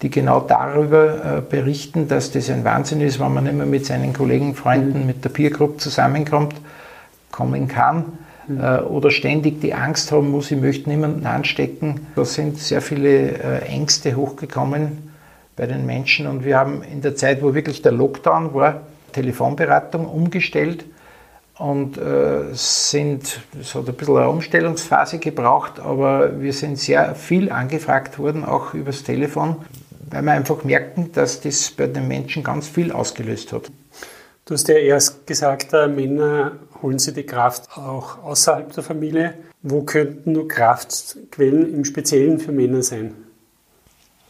die 0.00 0.10
genau 0.10 0.40
darüber 0.40 1.38
äh, 1.38 1.40
berichten, 1.40 2.08
dass 2.08 2.32
das 2.32 2.50
ein 2.50 2.64
Wahnsinn 2.64 3.00
ist, 3.00 3.20
wenn 3.20 3.34
man 3.34 3.44
mehr 3.44 3.66
mit 3.66 3.86
seinen 3.86 4.12
Kollegen, 4.12 4.54
Freunden, 4.54 5.00
mhm. 5.00 5.06
mit 5.06 5.24
der 5.24 5.28
Peergroup 5.28 5.80
zusammenkommt, 5.80 6.54
kommen 7.30 7.68
kann 7.68 8.04
mhm. 8.48 8.60
äh, 8.60 8.78
oder 8.78 9.10
ständig 9.10 9.60
die 9.60 9.74
Angst 9.74 10.10
haben 10.10 10.30
muss, 10.30 10.50
ich 10.50 10.60
möchte 10.60 10.88
niemanden 10.88 11.26
anstecken. 11.26 12.06
Da 12.16 12.24
sind 12.24 12.58
sehr 12.58 12.80
viele 12.80 13.38
äh, 13.38 13.58
Ängste 13.66 14.16
hochgekommen 14.16 15.13
bei 15.56 15.66
den 15.66 15.86
Menschen 15.86 16.26
und 16.26 16.44
wir 16.44 16.58
haben 16.58 16.82
in 16.82 17.00
der 17.00 17.16
Zeit, 17.16 17.42
wo 17.42 17.54
wirklich 17.54 17.82
der 17.82 17.92
Lockdown 17.92 18.54
war, 18.54 18.82
Telefonberatung 19.12 20.06
umgestellt 20.06 20.84
und 21.58 21.96
äh, 21.96 22.52
sind, 22.52 23.40
es 23.60 23.74
hat 23.74 23.88
ein 23.88 23.94
bisschen 23.94 24.16
eine 24.16 24.28
Umstellungsphase 24.28 25.18
gebraucht, 25.18 25.78
aber 25.78 26.40
wir 26.40 26.52
sind 26.52 26.78
sehr 26.78 27.14
viel 27.14 27.52
angefragt 27.52 28.18
worden, 28.18 28.44
auch 28.44 28.74
übers 28.74 29.04
Telefon, 29.04 29.56
weil 30.10 30.22
wir 30.22 30.32
einfach 30.32 30.64
merken, 30.64 31.12
dass 31.12 31.40
das 31.40 31.70
bei 31.70 31.86
den 31.86 32.08
Menschen 32.08 32.42
ganz 32.42 32.66
viel 32.68 32.90
ausgelöst 32.90 33.52
hat. 33.52 33.70
Du 34.46 34.54
hast 34.54 34.68
ja 34.68 34.74
erst 34.74 35.26
gesagt, 35.26 35.72
äh, 35.72 35.86
Männer 35.86 36.52
holen 36.82 36.98
sie 36.98 37.14
die 37.14 37.24
Kraft 37.24 37.78
auch 37.78 38.22
außerhalb 38.22 38.72
der 38.72 38.82
Familie. 38.82 39.34
Wo 39.62 39.82
könnten 39.82 40.32
nur 40.32 40.48
Kraftquellen 40.48 41.72
im 41.72 41.84
Speziellen 41.84 42.38
für 42.38 42.52
Männer 42.52 42.82
sein? 42.82 43.14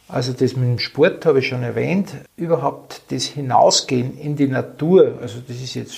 Also 0.07 0.33
das 0.33 0.55
mit 0.55 0.67
dem 0.67 0.79
Sport 0.79 1.25
habe 1.25 1.39
ich 1.39 1.47
schon 1.47 1.63
erwähnt. 1.63 2.13
Überhaupt 2.37 3.01
das 3.09 3.25
Hinausgehen 3.25 4.17
in 4.17 4.35
die 4.35 4.47
Natur, 4.47 5.17
also 5.21 5.39
das 5.47 5.57
ist 5.57 5.73
jetzt 5.73 5.97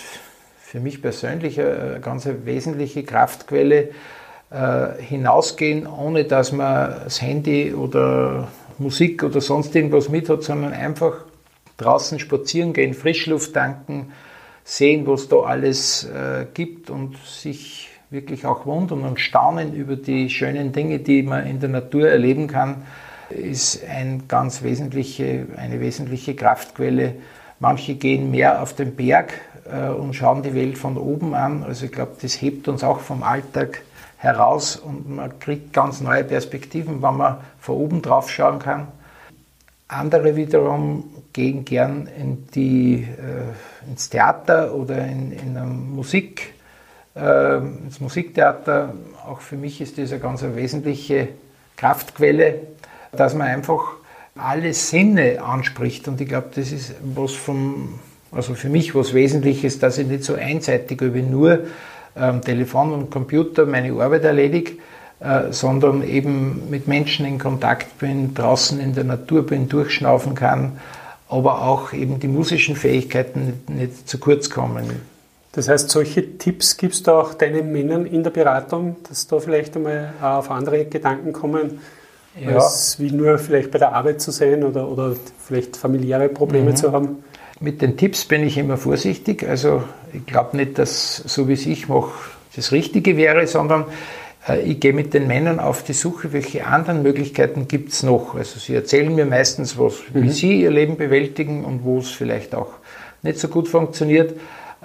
für 0.58 0.80
mich 0.80 1.02
persönlich 1.02 1.60
eine 1.60 2.00
ganz 2.02 2.28
wesentliche 2.46 3.04
Kraftquelle. 3.04 3.90
Äh, 4.50 5.02
hinausgehen, 5.02 5.86
ohne 5.86 6.24
dass 6.24 6.54
man 6.54 7.02
das 7.04 7.22
Handy 7.22 7.74
oder 7.74 8.48
Musik 8.78 9.22
oder 9.24 9.42
sonst 9.42 9.76
irgendwas 9.76 10.08
mit 10.08 10.30
hat, 10.30 10.42
sondern 10.42 10.72
einfach 10.72 11.16
draußen 11.76 12.18
spazieren 12.18 12.72
gehen, 12.72 12.94
Frischluft 12.94 13.54
tanken, 13.54 14.14
sehen, 14.64 15.06
was 15.06 15.28
da 15.28 15.42
alles 15.42 16.06
äh, 16.06 16.46
gibt 16.54 16.90
und 16.90 17.18
sich 17.26 17.90
wirklich 18.10 18.46
auch 18.46 18.66
wundern 18.66 19.02
und 19.02 19.20
staunen 19.20 19.74
über 19.74 19.98
die 19.98 20.30
schönen 20.30 20.72
Dinge, 20.72 21.00
die 21.00 21.24
man 21.24 21.46
in 21.46 21.60
der 21.60 21.68
Natur 21.68 22.08
erleben 22.08 22.48
kann, 22.48 22.86
ist 23.30 23.84
ein 23.88 24.28
ganz 24.28 24.64
wesentliche, 24.64 25.48
eine 25.58 25.80
wesentliche 25.80 26.36
Kraftquelle. 26.36 27.16
Manche 27.60 27.96
gehen 27.96 28.32
mehr 28.32 28.62
auf 28.62 28.74
den 28.74 28.96
Berg, 28.96 29.34
äh, 29.72 29.90
und 29.90 30.14
schauen 30.14 30.44
die 30.44 30.54
Welt 30.54 30.78
von 30.78 30.98
oben 30.98 31.34
an. 31.34 31.64
Also 31.64 31.86
ich 31.86 31.92
glaube, 31.92 32.14
das 32.22 32.42
hebt 32.42 32.68
uns 32.68 32.84
auch 32.84 33.00
vom 33.00 33.24
Alltag 33.24 33.82
heraus 34.18 34.76
und 34.78 35.10
man 35.10 35.40
kriegt 35.40 35.74
ganz 35.74 36.02
neue 36.02 36.24
Perspektiven, 36.24 37.02
wenn 37.02 37.18
man 37.18 37.38
von 37.60 37.76
oben 37.76 38.02
drauf 38.02 38.30
schauen 38.30 38.60
kann. 38.60 38.88
Andere 39.88 40.36
wiederum 40.36 41.06
gehen 41.34 41.64
gern 41.64 42.08
in 42.08 42.48
die, 42.54 43.04
äh, 43.04 43.90
ins 43.90 44.10
Theater 44.10 44.74
oder 44.74 45.06
in, 45.06 45.32
in 45.32 45.96
Musik, 45.96 46.54
äh, 47.16 47.58
ins 47.58 48.00
Musiktheater. 48.00 48.94
Auch 49.26 49.40
für 49.40 49.56
mich 49.56 49.80
ist 49.80 49.98
das 49.98 50.12
eine 50.12 50.20
ganz 50.20 50.44
wesentliche 50.44 51.30
Kraftquelle, 51.78 52.62
dass 53.18 53.34
man 53.34 53.48
einfach 53.48 53.94
alle 54.36 54.74
Sinne 54.74 55.42
anspricht. 55.44 56.08
Und 56.08 56.22
ich 56.22 56.28
glaube, 56.28 56.50
das 56.56 56.72
ist 56.72 56.94
was 57.02 57.34
vom 57.34 58.00
also 58.32 58.54
für 58.56 58.70
mich 58.70 58.94
was 58.94 59.14
Wesentliches, 59.14 59.80
dass 59.80 59.98
ich 59.98 60.08
nicht 60.08 60.24
so 60.24 60.36
einseitig 60.36 61.02
über 61.02 61.20
nur 61.20 61.60
ähm, 62.16 62.42
Telefon 62.42 62.92
und 62.94 63.10
Computer 63.10 63.66
meine 63.66 63.92
Arbeit 63.94 64.24
erledige, 64.24 64.74
äh, 65.20 65.52
sondern 65.52 66.04
eben 66.04 66.70
mit 66.70 66.88
Menschen 66.88 67.26
in 67.26 67.40
Kontakt 67.40 67.98
bin, 68.00 68.34
draußen 68.34 68.80
in 68.80 68.94
der 68.94 69.06
Natur 69.06 69.46
bin, 69.46 69.70
durchschnaufen 69.70 70.36
kann, 70.36 70.80
aber 71.30 71.64
auch 71.64 71.94
eben 71.94 72.20
die 72.20 72.28
musischen 72.28 72.76
Fähigkeiten 72.76 73.46
nicht, 73.46 73.70
nicht 73.70 74.10
zu 74.10 74.18
kurz 74.18 74.50
kommen. 74.50 75.18
Das 75.54 75.70
heißt, 75.70 75.90
solche 75.90 76.38
Tipps 76.38 76.78
gibst 76.78 77.08
du 77.08 77.12
auch 77.12 77.34
deinen 77.34 77.72
Männern 77.72 78.06
in 78.06 78.24
der 78.24 78.30
Beratung, 78.30 78.98
dass 79.10 79.26
da 79.26 79.40
vielleicht 79.40 79.76
einmal 79.76 80.14
auf 80.22 80.52
andere 80.52 80.86
Gedanken 80.86 81.34
kommen, 81.34 81.80
ja. 82.40 82.56
als 82.56 83.00
wie 83.00 83.12
nur 83.12 83.38
vielleicht 83.38 83.72
bei 83.72 83.80
der 83.80 83.94
Arbeit 83.94 84.22
zu 84.22 84.32
sein 84.32 84.64
oder, 84.64 84.88
oder 84.88 85.16
vielleicht 85.46 85.78
familiäre 85.78 86.30
Probleme 86.30 86.72
mhm. 86.72 86.76
zu 86.76 86.92
haben? 86.92 87.24
Mit 87.60 87.82
den 87.82 87.98
Tipps 87.98 88.26
bin 88.26 88.44
ich 88.44 88.58
immer 88.58 88.78
vorsichtig. 88.78 89.48
Also 89.48 89.84
ich 90.14 90.26
glaube 90.26 90.58
nicht, 90.58 90.78
dass 90.78 91.18
so 91.18 91.48
wie 91.48 91.54
es 91.54 91.66
ich 91.66 91.88
mache, 91.88 92.12
das 92.56 92.72
Richtige 92.72 93.18
wäre, 93.18 93.48
sondern 93.48 93.86
äh, 94.48 94.62
ich 94.62 94.80
gehe 94.80 94.94
mit 94.94 95.14
den 95.14 95.28
Männern 95.28 95.60
auf 95.60 95.84
die 95.84 95.94
Suche, 95.94 96.34
welche 96.34 96.66
anderen 96.68 97.04
Möglichkeiten 97.04 97.68
gibt 97.68 97.94
es 97.94 98.04
noch. 98.04 98.36
Also 98.36 98.60
sie 98.60 98.76
erzählen 98.76 99.14
mir 99.14 99.26
meistens, 99.26 99.78
was, 99.78 99.96
mhm. 100.14 100.24
wie 100.24 100.30
sie 100.30 100.62
ihr 100.62 100.72
Leben 100.72 100.98
bewältigen 100.98 101.66
und 101.66 101.84
wo 101.84 102.00
es 102.00 102.10
vielleicht 102.10 102.54
auch 102.56 102.70
nicht 103.24 103.40
so 103.40 103.48
gut 103.48 103.68
funktioniert. 103.68 104.34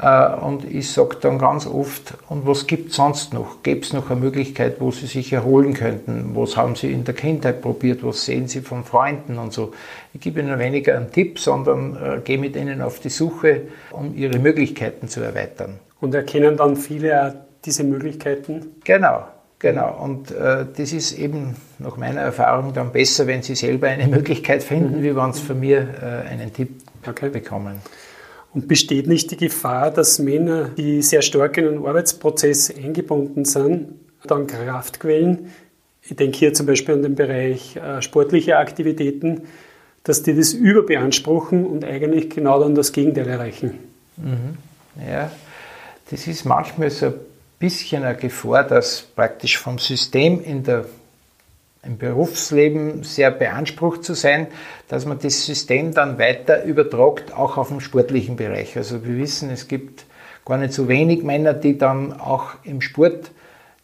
Äh, 0.00 0.34
und 0.36 0.64
ich 0.64 0.90
sage 0.90 1.16
dann 1.20 1.38
ganz 1.38 1.66
oft, 1.66 2.14
und 2.28 2.46
was 2.46 2.66
gibt 2.66 2.90
es 2.90 2.96
sonst 2.96 3.34
noch? 3.34 3.62
Gäbe 3.62 3.80
es 3.80 3.92
noch 3.92 4.10
eine 4.10 4.20
Möglichkeit, 4.20 4.80
wo 4.80 4.90
Sie 4.90 5.06
sich 5.06 5.32
erholen 5.32 5.74
könnten? 5.74 6.32
Was 6.34 6.56
haben 6.56 6.74
Sie 6.76 6.92
in 6.92 7.04
der 7.04 7.14
Kindheit 7.14 7.60
probiert? 7.60 8.02
Was 8.02 8.24
sehen 8.24 8.48
Sie 8.48 8.60
von 8.60 8.84
Freunden 8.84 9.38
und 9.38 9.52
so? 9.52 9.72
Ich 10.14 10.20
gebe 10.20 10.40
Ihnen 10.40 10.58
weniger 10.58 10.96
einen 10.96 11.10
Tipp, 11.10 11.38
sondern 11.38 11.96
äh, 11.96 12.20
gehe 12.24 12.38
mit 12.38 12.56
Ihnen 12.56 12.80
auf 12.82 13.00
die 13.00 13.10
Suche, 13.10 13.62
um 13.90 14.14
Ihre 14.14 14.38
Möglichkeiten 14.38 15.08
zu 15.08 15.20
erweitern. 15.20 15.78
Und 16.00 16.14
erkennen 16.14 16.56
dann 16.56 16.76
viele 16.76 17.44
diese 17.64 17.84
Möglichkeiten? 17.84 18.74
Genau. 18.84 19.24
Genau, 19.62 19.96
und 20.02 20.32
äh, 20.32 20.66
das 20.76 20.92
ist 20.92 21.16
eben 21.16 21.54
nach 21.78 21.96
meiner 21.96 22.20
Erfahrung 22.22 22.74
dann 22.74 22.90
besser, 22.90 23.28
wenn 23.28 23.42
Sie 23.42 23.54
selber 23.54 23.86
eine 23.86 24.08
Möglichkeit 24.08 24.64
finden, 24.64 24.98
mhm. 24.98 25.02
wie 25.04 25.14
wenn 25.14 25.32
Sie 25.32 25.40
von 25.40 25.60
mir 25.60 25.86
äh, 26.02 26.28
einen 26.28 26.52
Tipp 26.52 26.82
okay. 27.08 27.28
bekommen. 27.28 27.80
Und 28.54 28.68
besteht 28.68 29.06
nicht 29.06 29.30
die 29.30 29.36
Gefahr, 29.36 29.90
dass 29.90 30.18
Männer, 30.18 30.70
die 30.76 31.00
sehr 31.00 31.22
stark 31.22 31.56
in 31.56 31.68
einen 31.68 31.86
Arbeitsprozess 31.86 32.70
eingebunden 32.74 33.44
sind, 33.44 33.94
dann 34.24 34.46
Kraftquellen, 34.46 35.50
ich 36.02 36.16
denke 36.16 36.36
hier 36.36 36.52
zum 36.52 36.66
Beispiel 36.66 36.94
an 36.94 37.02
den 37.02 37.14
Bereich 37.14 37.76
äh, 37.76 38.02
sportliche 38.02 38.58
Aktivitäten, 38.58 39.42
dass 40.04 40.22
die 40.22 40.34
das 40.34 40.52
überbeanspruchen 40.52 41.64
und 41.64 41.84
eigentlich 41.84 42.30
genau 42.30 42.60
dann 42.60 42.74
das 42.74 42.92
Gegenteil 42.92 43.28
erreichen. 43.28 43.78
Mhm. 44.16 44.58
Ja, 45.08 45.30
das 46.10 46.26
ist 46.26 46.44
manchmal 46.44 46.90
so 46.90 47.06
ein 47.06 47.14
bisschen 47.58 48.02
eine 48.02 48.16
Gefahr, 48.16 48.64
dass 48.64 49.02
praktisch 49.02 49.58
vom 49.58 49.78
System 49.78 50.42
in 50.42 50.64
der 50.64 50.86
im 51.84 51.98
Berufsleben 51.98 53.02
sehr 53.02 53.30
beansprucht 53.30 54.04
zu 54.04 54.14
sein, 54.14 54.46
dass 54.88 55.04
man 55.04 55.18
das 55.18 55.44
System 55.44 55.92
dann 55.92 56.18
weiter 56.18 56.64
übertragt, 56.64 57.34
auch 57.34 57.56
auf 57.56 57.68
den 57.68 57.80
sportlichen 57.80 58.36
Bereich. 58.36 58.76
Also 58.76 59.04
wir 59.04 59.16
wissen, 59.16 59.50
es 59.50 59.66
gibt 59.66 60.06
gar 60.44 60.58
nicht 60.58 60.72
so 60.72 60.88
wenig 60.88 61.22
Männer, 61.24 61.54
die 61.54 61.78
dann 61.78 62.12
auch 62.20 62.50
im 62.62 62.80
Sport 62.80 63.32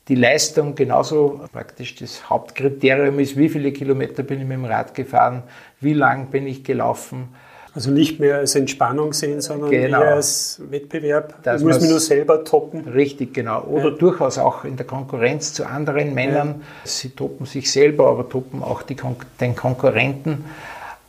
die 0.06 0.14
Leistung 0.14 0.74
genauso 0.74 1.40
praktisch 1.52 1.96
das 1.96 2.30
Hauptkriterium 2.30 3.18
ist, 3.18 3.36
wie 3.36 3.48
viele 3.48 3.72
Kilometer 3.72 4.22
bin 4.22 4.40
ich 4.40 4.46
mit 4.46 4.56
dem 4.56 4.64
Rad 4.64 4.94
gefahren, 4.94 5.42
wie 5.80 5.92
lang 5.92 6.28
bin 6.30 6.46
ich 6.46 6.64
gelaufen, 6.64 7.28
also 7.74 7.90
nicht 7.90 8.18
mehr 8.20 8.38
als 8.38 8.54
Entspannung 8.54 9.12
sehen, 9.12 9.40
sondern 9.40 9.70
genau. 9.70 10.00
eher 10.02 10.14
als 10.14 10.60
Wettbewerb. 10.70 11.34
Das 11.42 11.62
muss 11.62 11.80
man 11.80 11.90
nur 11.90 12.00
selber 12.00 12.44
toppen. 12.44 12.88
Richtig, 12.88 13.34
genau. 13.34 13.62
Oder 13.62 13.90
ja. 13.90 13.96
durchaus 13.96 14.38
auch 14.38 14.64
in 14.64 14.76
der 14.76 14.86
Konkurrenz 14.86 15.52
zu 15.52 15.66
anderen 15.66 16.14
Männern. 16.14 16.48
Ja. 16.48 16.66
Sie 16.84 17.10
toppen 17.10 17.46
sich 17.46 17.70
selber, 17.70 18.08
aber 18.08 18.28
toppen 18.28 18.62
auch 18.62 18.82
Kon 18.98 19.16
den 19.40 19.54
Konkurrenten. 19.54 20.44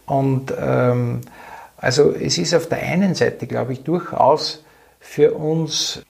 Und 0.06 0.54
ähm, 0.60 1.22
also 1.78 2.12
es 2.12 2.38
ist 2.38 2.54
auf 2.54 2.68
der 2.68 2.80
einen 2.80 3.16
Seite, 3.16 3.48
glaube 3.48 3.74
ich, 3.74 3.84
durchaus 3.84 4.64
für 5.00 5.34
uns 5.34 6.04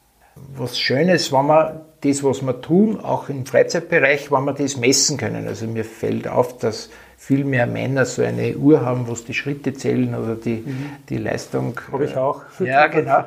was 0.58 0.80
Schönes, 0.80 1.32
wenn 1.32 1.48
wir 1.48 1.86
das, 2.02 2.24
was 2.24 2.42
wir 2.42 2.62
tun, 2.62 3.00
auch 3.00 3.30
im 3.30 3.46
Freizeitbereich, 3.46 4.32
wenn 4.32 4.46
wir 4.46 4.54
das 4.54 4.78
messen 4.78 5.18
können. 5.18 5.48
Also 5.48 5.68
mir 5.68 5.86
fällt 5.86 6.28
auf, 6.28 6.58
dass 6.58 6.90
viel 7.30 7.46
mehr 7.46 7.68
Männer 7.68 8.06
so 8.06 8.24
eine 8.24 8.58
Uhr 8.58 8.82
haben, 8.82 9.08
wo 9.08 9.14
es 9.14 9.24
die 9.24 9.36
Schritte 9.36 9.72
zählen 9.76 10.16
oder 10.16 10.34
die, 10.34 10.64
mhm. 10.66 10.90
die 11.10 11.18
Leistung. 11.18 11.80
Habe 11.92 12.06
ich 12.06 12.18
auch. 12.18 12.42
Ja, 12.60 12.88
genau. 12.88 13.24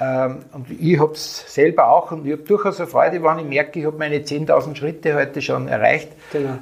ähm, 0.00 0.38
und 0.52 0.66
ich 0.76 0.98
habe 0.98 1.12
es 1.12 1.54
selber 1.54 1.86
auch 1.86 2.10
und 2.10 2.26
ich 2.26 2.32
habe 2.32 2.42
durchaus 2.42 2.80
eine 2.80 2.88
Freude, 2.88 3.22
wenn 3.22 3.38
ich 3.38 3.44
merke, 3.44 3.78
ich 3.78 3.86
habe 3.86 3.96
meine 3.96 4.16
10.000 4.16 4.74
Schritte 4.74 5.14
heute 5.14 5.40
schon 5.40 5.68
erreicht. 5.68 6.08
Genau. 6.32 6.58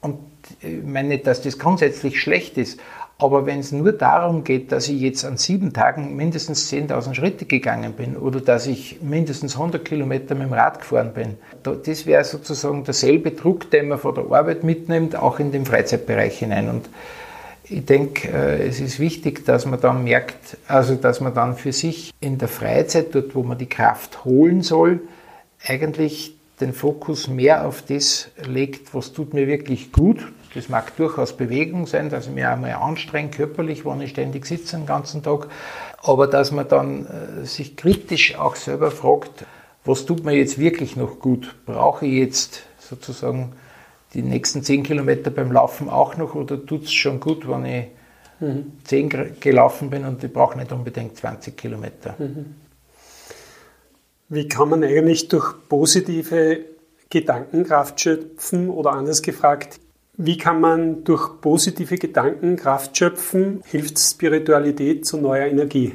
Und 0.00 0.20
ich 0.60 0.80
meine 0.84 1.18
dass 1.18 1.42
das 1.42 1.58
grundsätzlich 1.58 2.20
schlecht 2.20 2.56
ist, 2.56 2.78
aber 3.20 3.44
wenn 3.44 3.60
es 3.60 3.70
nur 3.70 3.92
darum 3.92 4.44
geht, 4.44 4.72
dass 4.72 4.88
ich 4.88 4.98
jetzt 4.98 5.26
an 5.26 5.36
sieben 5.36 5.74
Tagen 5.74 6.16
mindestens 6.16 6.72
10.000 6.72 7.14
Schritte 7.14 7.44
gegangen 7.44 7.92
bin 7.92 8.16
oder 8.16 8.40
dass 8.40 8.66
ich 8.66 9.02
mindestens 9.02 9.56
100 9.56 9.84
Kilometer 9.84 10.34
mit 10.34 10.48
dem 10.48 10.54
Rad 10.54 10.80
gefahren 10.80 11.12
bin, 11.12 11.36
das 11.62 12.06
wäre 12.06 12.24
sozusagen 12.24 12.82
derselbe 12.84 13.32
Druck, 13.32 13.70
den 13.70 13.88
man 13.88 13.98
von 13.98 14.14
der 14.14 14.24
Arbeit 14.32 14.64
mitnimmt, 14.64 15.16
auch 15.16 15.38
in 15.38 15.52
den 15.52 15.66
Freizeitbereich 15.66 16.38
hinein. 16.38 16.70
Und 16.70 16.88
ich 17.64 17.84
denke, 17.84 18.28
äh, 18.28 18.66
es 18.66 18.80
ist 18.80 18.98
wichtig, 18.98 19.44
dass 19.44 19.66
man 19.66 19.80
dann 19.80 20.02
merkt, 20.02 20.56
also 20.66 20.94
dass 20.94 21.20
man 21.20 21.34
dann 21.34 21.56
für 21.56 21.72
sich 21.72 22.12
in 22.20 22.38
der 22.38 22.48
Freizeit, 22.48 23.14
dort 23.14 23.34
wo 23.34 23.42
man 23.42 23.58
die 23.58 23.68
Kraft 23.68 24.24
holen 24.24 24.62
soll, 24.62 25.00
eigentlich 25.62 26.34
den 26.60 26.72
Fokus 26.72 27.28
mehr 27.28 27.66
auf 27.66 27.82
das 27.82 28.28
legt, 28.46 28.94
was 28.94 29.12
tut 29.12 29.34
mir 29.34 29.46
wirklich 29.46 29.92
gut. 29.92 30.20
Das 30.54 30.68
mag 30.68 30.96
durchaus 30.96 31.36
Bewegung 31.36 31.86
sein, 31.86 32.10
dass 32.10 32.26
ich 32.26 32.32
mich 32.32 32.44
einmal 32.44 32.72
anstrenge 32.72 33.30
körperlich, 33.30 33.84
wenn 33.84 34.00
ich 34.00 34.10
ständig 34.10 34.46
sitze 34.46 34.76
den 34.76 34.86
ganzen 34.86 35.22
Tag. 35.22 35.46
Aber 36.02 36.26
dass 36.26 36.50
man 36.50 36.66
dann 36.66 37.06
äh, 37.06 37.46
sich 37.46 37.76
kritisch 37.76 38.36
auch 38.36 38.56
selber 38.56 38.90
fragt, 38.90 39.44
was 39.84 40.06
tut 40.06 40.24
mir 40.24 40.32
jetzt 40.32 40.58
wirklich 40.58 40.96
noch 40.96 41.20
gut? 41.20 41.54
Brauche 41.66 42.06
ich 42.06 42.14
jetzt 42.14 42.62
sozusagen 42.78 43.52
die 44.14 44.22
nächsten 44.22 44.62
10 44.62 44.82
Kilometer 44.82 45.30
beim 45.30 45.52
Laufen 45.52 45.88
auch 45.88 46.16
noch 46.16 46.34
oder 46.34 46.64
tut 46.64 46.84
es 46.84 46.92
schon 46.92 47.20
gut, 47.20 47.48
wenn 47.48 47.64
ich 47.64 47.86
mhm. 48.40 48.72
10 48.84 49.40
gelaufen 49.40 49.90
bin 49.90 50.04
und 50.04 50.22
ich 50.24 50.32
brauche 50.32 50.58
nicht 50.58 50.72
unbedingt 50.72 51.16
20 51.16 51.56
Kilometer? 51.56 52.16
Mhm. 52.18 52.56
Wie 54.28 54.48
kann 54.48 54.68
man 54.68 54.84
eigentlich 54.84 55.28
durch 55.28 55.54
positive 55.68 56.60
Gedankenkraft 57.08 58.00
schöpfen 58.00 58.70
oder 58.70 58.92
anders 58.92 59.22
gefragt, 59.22 59.80
wie 60.22 60.36
kann 60.36 60.60
man 60.60 61.02
durch 61.04 61.40
positive 61.40 61.96
Gedanken 61.96 62.56
Kraft 62.56 62.96
schöpfen? 62.96 63.62
Hilft 63.64 63.98
Spiritualität 63.98 65.06
zu 65.06 65.16
neuer 65.16 65.46
Energie? 65.46 65.94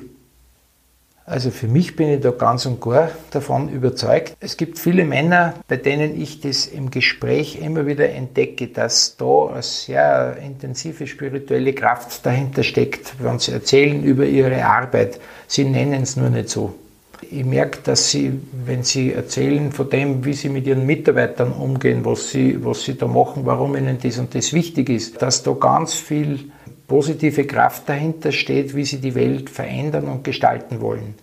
Also 1.27 1.49
für 1.49 1.67
mich 1.67 1.95
bin 1.95 2.09
ich 2.09 2.21
da 2.21 2.31
ganz 2.31 2.65
und 2.65 2.81
gar 2.81 3.09
davon 3.31 3.69
überzeugt. 3.69 4.35
Es 4.39 4.57
gibt 4.57 4.77
viele 4.77 5.05
Männer, 5.05 5.55
bei 5.67 5.77
denen 5.77 6.19
ich 6.19 6.39
das 6.39 6.67
im 6.67 6.91
Gespräch 6.91 7.59
immer 7.59 7.87
wieder 7.87 8.09
entdecke, 8.09 8.67
dass 8.67 9.17
da 9.17 9.47
eine 9.47 9.63
sehr 9.63 10.37
intensive 10.37 11.07
spirituelle 11.07 11.73
Kraft 11.73 12.25
dahinter 12.25 12.63
steckt, 12.63 13.15
wenn 13.19 13.39
sie 13.39 13.53
erzählen 13.53 14.03
über 14.03 14.25
ihre 14.25 14.65
Arbeit. 14.65 15.19
Sie 15.47 15.65
nennen 15.65 16.03
es 16.03 16.15
nur 16.15 16.29
nicht 16.29 16.49
so. 16.49 16.75
Ich 17.21 17.45
merke, 17.45 17.79
dass 17.83 18.11
sie, 18.11 18.39
wenn 18.65 18.83
sie 18.83 19.13
erzählen 19.13 19.71
von 19.71 19.89
dem, 19.89 20.25
wie 20.25 20.33
sie 20.33 20.49
mit 20.49 20.67
ihren 20.67 20.85
Mitarbeitern 20.85 21.51
umgehen, 21.53 22.03
was 22.03 22.29
sie, 22.29 22.63
was 22.63 22.83
sie 22.83 22.97
da 22.97 23.07
machen, 23.07 23.45
warum 23.45 23.75
ihnen 23.75 23.97
das 24.01 24.17
und 24.17 24.35
das 24.35 24.53
wichtig 24.53 24.89
ist, 24.89 25.21
dass 25.21 25.43
da 25.43 25.53
ganz 25.53 25.93
viel 25.93 26.51
positive 26.87 27.45
Kraft 27.45 27.89
dahinter 27.89 28.31
steht, 28.31 28.75
wie 28.75 28.85
sie 28.85 28.99
die 28.99 29.15
Welt 29.15 29.49
verändern 29.49 30.07
und 30.07 30.23
gestalten 30.23 30.81
wollen. 30.81 31.15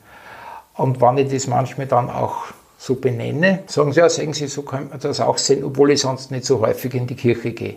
Und 0.75 1.01
wenn 1.01 1.19
ich 1.19 1.31
das 1.31 1.47
manchmal 1.47 1.87
dann 1.87 2.11
auch 2.11 2.47
so 2.79 2.97
benenne, 2.97 3.61
sagen 3.67 3.93
sie, 3.93 4.01
ja, 4.01 4.09
sagen 4.09 4.33
sie, 4.33 4.49
so 4.49 4.63
könnte 4.63 4.91
man 4.91 5.01
das 5.01 5.21
auch 5.21 5.39
sehen, 5.39 5.63
obwohl 5.63 5.93
ich 5.93 6.01
sonst 6.01 6.31
nicht 6.31 6.45
so 6.45 6.61
häufig 6.61 6.95
in 6.95 7.07
die 7.07 7.15
Kirche 7.15 7.53
gehe. 7.53 7.77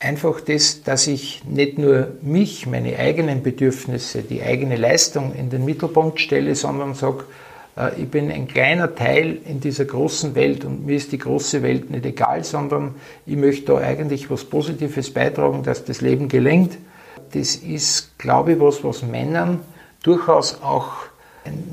Einfach 0.00 0.40
das, 0.40 0.84
dass 0.84 1.08
ich 1.08 1.42
nicht 1.44 1.78
nur 1.78 2.12
mich, 2.22 2.66
meine 2.66 2.96
eigenen 2.98 3.42
Bedürfnisse, 3.42 4.22
die 4.22 4.42
eigene 4.42 4.76
Leistung 4.76 5.34
in 5.34 5.50
den 5.50 5.64
Mittelpunkt 5.64 6.20
stelle, 6.20 6.54
sondern 6.54 6.94
sage, 6.94 7.24
äh, 7.76 8.00
ich 8.00 8.08
bin 8.08 8.30
ein 8.30 8.46
kleiner 8.46 8.94
Teil 8.94 9.38
in 9.44 9.58
dieser 9.58 9.86
großen 9.86 10.36
Welt 10.36 10.64
und 10.64 10.86
mir 10.86 10.96
ist 10.96 11.10
die 11.10 11.18
große 11.18 11.62
Welt 11.64 11.90
nicht 11.90 12.06
egal, 12.06 12.44
sondern 12.44 12.94
ich 13.26 13.36
möchte 13.36 13.72
da 13.72 13.78
eigentlich 13.78 14.30
was 14.30 14.44
Positives 14.44 15.12
beitragen, 15.12 15.64
dass 15.64 15.84
das 15.84 16.00
Leben 16.00 16.28
gelingt. 16.28 16.78
Das 17.32 17.56
ist, 17.56 18.16
glaube 18.18 18.52
ich, 18.52 18.60
was, 18.60 18.84
was 18.84 19.02
Männern 19.02 19.60
durchaus 20.04 20.62
auch 20.62 20.92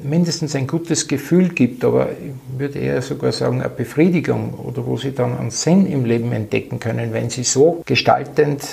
mindestens 0.04 0.56
ein 0.56 0.68
gutes 0.68 1.08
Gefühl 1.08 1.50
gibt, 1.50 1.84
aber 1.84 2.10
ich 2.12 2.60
würde 2.60 2.80
eher 2.80 3.02
sogar 3.02 3.32
sagen, 3.32 3.62
eine 3.62 3.70
Befriedigung 3.70 4.54
oder 4.54 4.86
wo 4.86 4.98
sie 4.98 5.14
dann 5.14 5.38
einen 5.38 5.52
Sinn 5.52 5.86
im 5.86 6.06
Leben 6.06 6.32
entdecken 6.32 6.80
können, 6.80 7.14
wenn 7.14 7.30
sie 7.30 7.44
so 7.44 7.82
gestaltend 7.86 8.64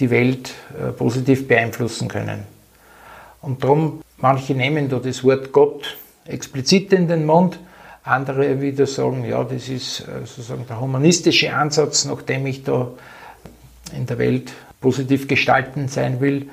die 0.00 0.10
Welt 0.10 0.54
äh, 0.78 0.92
positiv 0.92 1.48
beeinflussen 1.48 2.08
können. 2.08 2.44
Und 3.40 3.64
darum, 3.64 4.02
manche 4.18 4.54
nehmen 4.54 4.88
da 4.88 4.98
das 4.98 5.24
Wort 5.24 5.52
Gott 5.52 5.96
explizit 6.24 6.92
in 6.92 7.08
den 7.08 7.26
Mund. 7.26 7.58
Andere 8.04 8.60
wieder 8.60 8.86
sagen, 8.86 9.24
ja, 9.24 9.44
das 9.44 9.68
ist 9.68 10.00
äh, 10.00 10.24
sozusagen 10.24 10.66
der 10.68 10.80
humanistische 10.80 11.54
Ansatz, 11.54 12.04
nachdem 12.04 12.46
ich 12.46 12.64
da 12.64 12.90
in 13.96 14.06
der 14.06 14.18
Welt 14.18 14.52
positiv 14.80 15.28
gestalten 15.28 15.88
sein 15.88 16.20
will. 16.20 16.48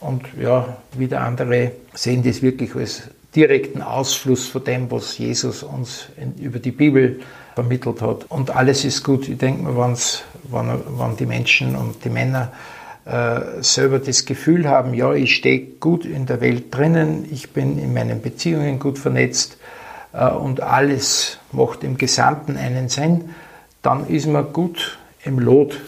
Und 0.00 0.22
ja, 0.40 0.76
wieder 0.96 1.20
andere 1.20 1.72
sehen 1.94 2.22
das 2.22 2.42
wirklich 2.42 2.74
als 2.74 3.02
direkten 3.34 3.82
Ausfluss 3.82 4.46
von 4.46 4.64
dem, 4.64 4.90
was 4.90 5.18
Jesus 5.18 5.62
uns 5.62 6.06
in, 6.16 6.34
über 6.42 6.58
die 6.58 6.70
Bibel 6.70 7.20
vermittelt 7.54 8.00
hat. 8.00 8.24
Und 8.28 8.54
alles 8.54 8.84
ist 8.84 9.04
gut. 9.04 9.28
Ich 9.28 9.38
denke 9.38 9.62
mir, 9.62 9.76
wenn, 9.76 9.96
wenn 10.98 11.16
die 11.16 11.26
Menschen 11.26 11.76
und 11.76 12.04
die 12.04 12.10
Männer 12.10 12.52
äh, 13.04 13.62
selber 13.62 13.98
das 13.98 14.26
Gefühl 14.26 14.68
haben, 14.68 14.94
ja, 14.94 15.12
ich 15.12 15.34
stehe 15.34 15.60
gut 15.80 16.04
in 16.04 16.26
der 16.26 16.40
Welt 16.40 16.66
drinnen, 16.74 17.26
ich 17.30 17.50
bin 17.52 17.78
in 17.78 17.94
meinen 17.94 18.22
Beziehungen 18.22 18.78
gut 18.78 18.98
vernetzt 18.98 19.56
äh, 20.12 20.28
und 20.28 20.60
alles 20.60 21.38
macht 21.52 21.84
im 21.84 21.96
Gesamten 21.96 22.56
einen 22.56 22.88
Sinn, 22.88 23.30
dann 23.82 24.06
ist 24.08 24.26
man 24.26 24.52
gut 24.52 24.98
im 25.24 25.38
Lot 25.38 25.80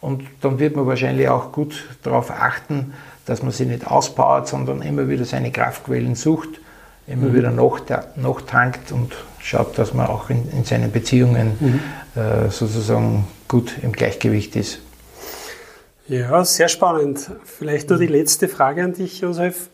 und 0.00 0.22
dann 0.40 0.58
wird 0.58 0.76
man 0.76 0.86
wahrscheinlich 0.86 1.28
auch 1.28 1.52
gut 1.52 1.84
darauf 2.02 2.30
achten, 2.30 2.94
dass 3.26 3.42
man 3.42 3.52
sich 3.52 3.68
nicht 3.68 3.86
auspowert, 3.86 4.48
sondern 4.48 4.82
immer 4.82 5.08
wieder 5.08 5.24
seine 5.24 5.50
Kraftquellen 5.50 6.14
sucht, 6.14 6.60
immer 7.06 7.28
mhm. 7.28 7.34
wieder 7.34 7.50
nachtankt 7.50 8.92
und 8.92 9.14
schaut, 9.40 9.78
dass 9.78 9.94
man 9.94 10.06
auch 10.06 10.30
in, 10.30 10.50
in 10.50 10.64
seinen 10.64 10.90
Beziehungen 10.90 11.52
mhm. 11.60 12.20
äh, 12.20 12.50
sozusagen 12.50 13.26
gut 13.48 13.72
im 13.82 13.92
Gleichgewicht 13.92 14.56
ist. 14.56 14.78
Ja, 16.08 16.44
sehr 16.44 16.68
spannend. 16.68 17.30
Vielleicht 17.44 17.88
nur 17.90 17.98
die 17.98 18.06
letzte 18.06 18.48
Frage 18.48 18.84
an 18.84 18.92
dich, 18.92 19.20
Josef. 19.20 19.70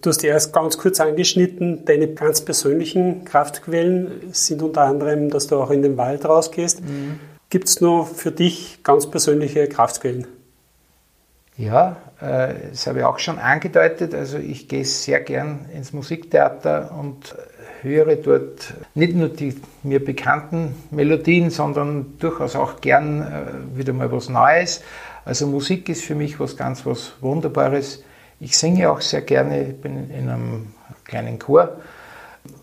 Du 0.00 0.10
hast 0.10 0.22
erst 0.22 0.52
ganz 0.52 0.78
kurz 0.78 1.00
angeschnitten, 1.00 1.84
deine 1.84 2.08
ganz 2.08 2.40
persönlichen 2.40 3.24
Kraftquellen 3.24 4.32
sind 4.32 4.62
unter 4.62 4.82
anderem, 4.82 5.28
dass 5.28 5.48
du 5.48 5.56
auch 5.56 5.70
in 5.70 5.82
den 5.82 5.96
Wald 5.96 6.24
rausgehst. 6.24 6.82
Mhm. 6.82 7.18
Gibt 7.50 7.68
es 7.68 7.80
noch 7.80 8.06
für 8.06 8.30
dich 8.30 8.78
ganz 8.84 9.10
persönliche 9.10 9.66
Kraftquellen? 9.66 10.26
Ja, 11.56 11.96
äh, 12.20 12.54
das 12.70 12.86
habe 12.86 13.00
ich 13.00 13.04
auch 13.04 13.18
schon 13.18 13.38
angedeutet. 13.38 14.14
Also 14.14 14.38
ich 14.38 14.68
gehe 14.68 14.84
sehr 14.84 15.20
gern 15.20 15.66
ins 15.74 15.92
Musiktheater 15.92 16.94
und 16.98 17.34
höre 17.82 18.16
dort 18.16 18.74
nicht 18.94 19.14
nur 19.14 19.28
die 19.28 19.60
mir 19.82 20.02
bekannten 20.02 20.74
Melodien, 20.90 21.50
sondern 21.50 22.18
durchaus 22.18 22.56
auch 22.56 22.80
gern 22.80 23.22
äh, 23.22 23.78
wieder 23.78 23.92
mal 23.92 24.10
was 24.10 24.28
Neues. 24.28 24.82
Also 25.24 25.46
Musik 25.46 25.88
ist 25.88 26.04
für 26.04 26.14
mich 26.14 26.40
was 26.40 26.56
ganz 26.56 26.86
was 26.86 27.12
Wunderbares. 27.20 28.02
Ich 28.40 28.56
singe 28.56 28.90
auch 28.90 29.00
sehr 29.00 29.22
gerne, 29.22 29.62
ich 29.62 29.80
bin 29.80 30.10
in 30.10 30.28
einem 30.28 30.74
kleinen 31.04 31.38
Chor 31.38 31.76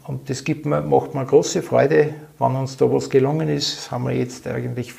und 0.08 0.30
das 0.30 0.44
gibt 0.44 0.66
mir, 0.66 0.82
macht 0.82 1.14
mir 1.14 1.26
große 1.26 1.62
Freude, 1.62 2.14
wenn 2.38 2.56
uns 2.56 2.76
da 2.76 2.92
was 2.92 3.10
gelungen 3.10 3.48
ist. 3.48 3.78
Das 3.78 3.92
haben 3.92 4.06
wir 4.06 4.16
jetzt 4.16 4.48
eigentlich 4.48 4.94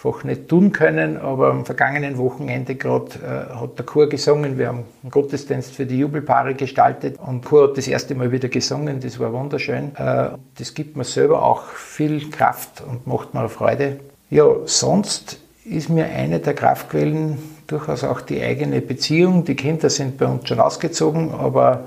vielfach 0.00 0.24
nicht 0.24 0.48
tun 0.48 0.72
können, 0.72 1.18
aber 1.18 1.50
am 1.50 1.66
vergangenen 1.66 2.16
Wochenende 2.16 2.74
gerade 2.74 3.16
äh, 3.16 3.54
hat 3.54 3.78
der 3.78 3.84
Chor 3.84 4.08
gesungen. 4.08 4.56
Wir 4.56 4.68
haben 4.68 4.84
einen 5.02 5.10
Gottesdienst 5.10 5.74
für 5.74 5.84
die 5.84 5.98
Jubelpaare 5.98 6.54
gestaltet 6.54 7.18
und 7.18 7.44
Chor 7.44 7.68
hat 7.68 7.76
das 7.76 7.86
erste 7.86 8.14
Mal 8.14 8.32
wieder 8.32 8.48
gesungen. 8.48 9.00
Das 9.00 9.18
war 9.18 9.32
wunderschön. 9.32 9.94
Äh, 9.96 10.30
das 10.56 10.74
gibt 10.74 10.96
mir 10.96 11.04
selber 11.04 11.42
auch 11.42 11.64
viel 11.64 12.30
Kraft 12.30 12.82
und 12.86 13.06
macht 13.06 13.34
mir 13.34 13.48
Freude. 13.50 14.00
Ja, 14.30 14.46
sonst 14.64 15.38
ist 15.64 15.90
mir 15.90 16.06
eine 16.06 16.38
der 16.38 16.54
Kraftquellen 16.54 17.36
durchaus 17.66 18.02
auch 18.02 18.22
die 18.22 18.42
eigene 18.42 18.80
Beziehung. 18.80 19.44
Die 19.44 19.54
Kinder 19.54 19.90
sind 19.90 20.16
bei 20.16 20.26
uns 20.26 20.48
schon 20.48 20.60
ausgezogen, 20.60 21.32
aber 21.32 21.84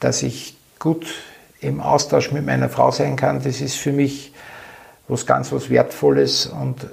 dass 0.00 0.24
ich 0.24 0.56
gut 0.80 1.06
im 1.60 1.80
Austausch 1.80 2.32
mit 2.32 2.44
meiner 2.44 2.68
Frau 2.68 2.90
sein 2.90 3.14
kann, 3.14 3.40
das 3.42 3.60
ist 3.60 3.76
für 3.76 3.92
mich 3.92 4.32
was 5.06 5.26
ganz 5.26 5.52
was 5.52 5.70
Wertvolles 5.70 6.46
und 6.46 6.84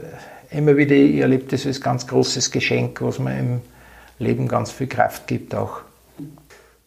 immer 0.53 0.77
wieder, 0.77 0.95
ich 0.95 1.17
erlebe 1.17 1.45
das 1.45 1.65
als 1.65 1.81
ganz 1.81 2.07
großes 2.07 2.51
Geschenk, 2.51 3.01
was 3.01 3.19
mir 3.19 3.37
im 3.37 3.61
Leben 4.19 4.47
ganz 4.47 4.71
viel 4.71 4.87
Kraft 4.87 5.27
gibt 5.27 5.53
auch. 5.55 5.81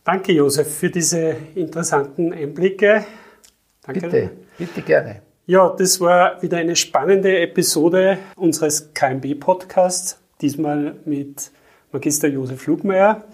Danke, 0.05 0.33
Josef, 0.33 0.79
für 0.79 0.90
diese 0.90 1.37
interessanten 1.55 2.33
Einblicke. 2.33 3.05
Danke. 3.83 4.00
Bitte, 4.00 4.31
bitte 4.59 4.83
gerne. 4.83 5.22
Ja, 5.46 5.74
das 5.76 6.00
war 6.00 6.42
wieder 6.42 6.59
eine 6.59 6.76
spannende 6.76 7.38
Episode 7.40 8.18
unseres 8.37 8.92
KMB-Podcasts, 8.94 10.18
diesmal 10.40 10.96
mit 11.05 11.50
Magister 11.92 12.29
Josef 12.29 12.66
Lugmeier. 12.66 13.24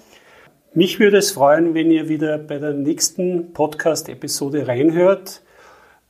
Mich 0.74 0.98
würde 0.98 1.18
es 1.18 1.32
freuen, 1.32 1.74
wenn 1.74 1.90
ihr 1.90 2.08
wieder 2.08 2.38
bei 2.38 2.58
der 2.58 2.72
nächsten 2.72 3.52
Podcast-Episode 3.52 4.66
reinhört. 4.68 5.42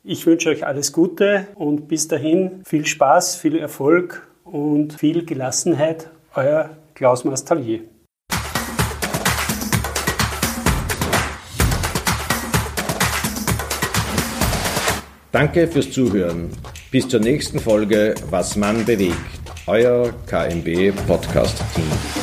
Ich 0.05 0.27
wünsche 0.27 0.49
euch 0.49 0.67
alles 0.67 0.93
Gute 0.93 1.47
und 1.55 1.87
bis 1.87 2.09
dahin 2.09 2.63
viel 2.65 2.85
Spaß, 2.85 3.37
viel 3.37 3.57
Erfolg 3.57 4.27
und 4.43 4.95
viel 4.95 5.25
Gelassenheit. 5.25 6.11
Euer 6.35 6.71
Klaus 6.95 7.25
Mastallier. 7.25 7.83
Danke 15.31 15.69
fürs 15.69 15.93
Zuhören. 15.93 16.51
Bis 16.91 17.09
zur 17.09 17.21
nächsten 17.21 17.61
Folge 17.61 18.17
Was 18.29 18.57
man 18.57 18.85
bewegt. 18.85 19.15
Euer 19.69 20.13
KMB 20.27 20.93
Podcast 21.07 21.63
Team. 21.77 22.22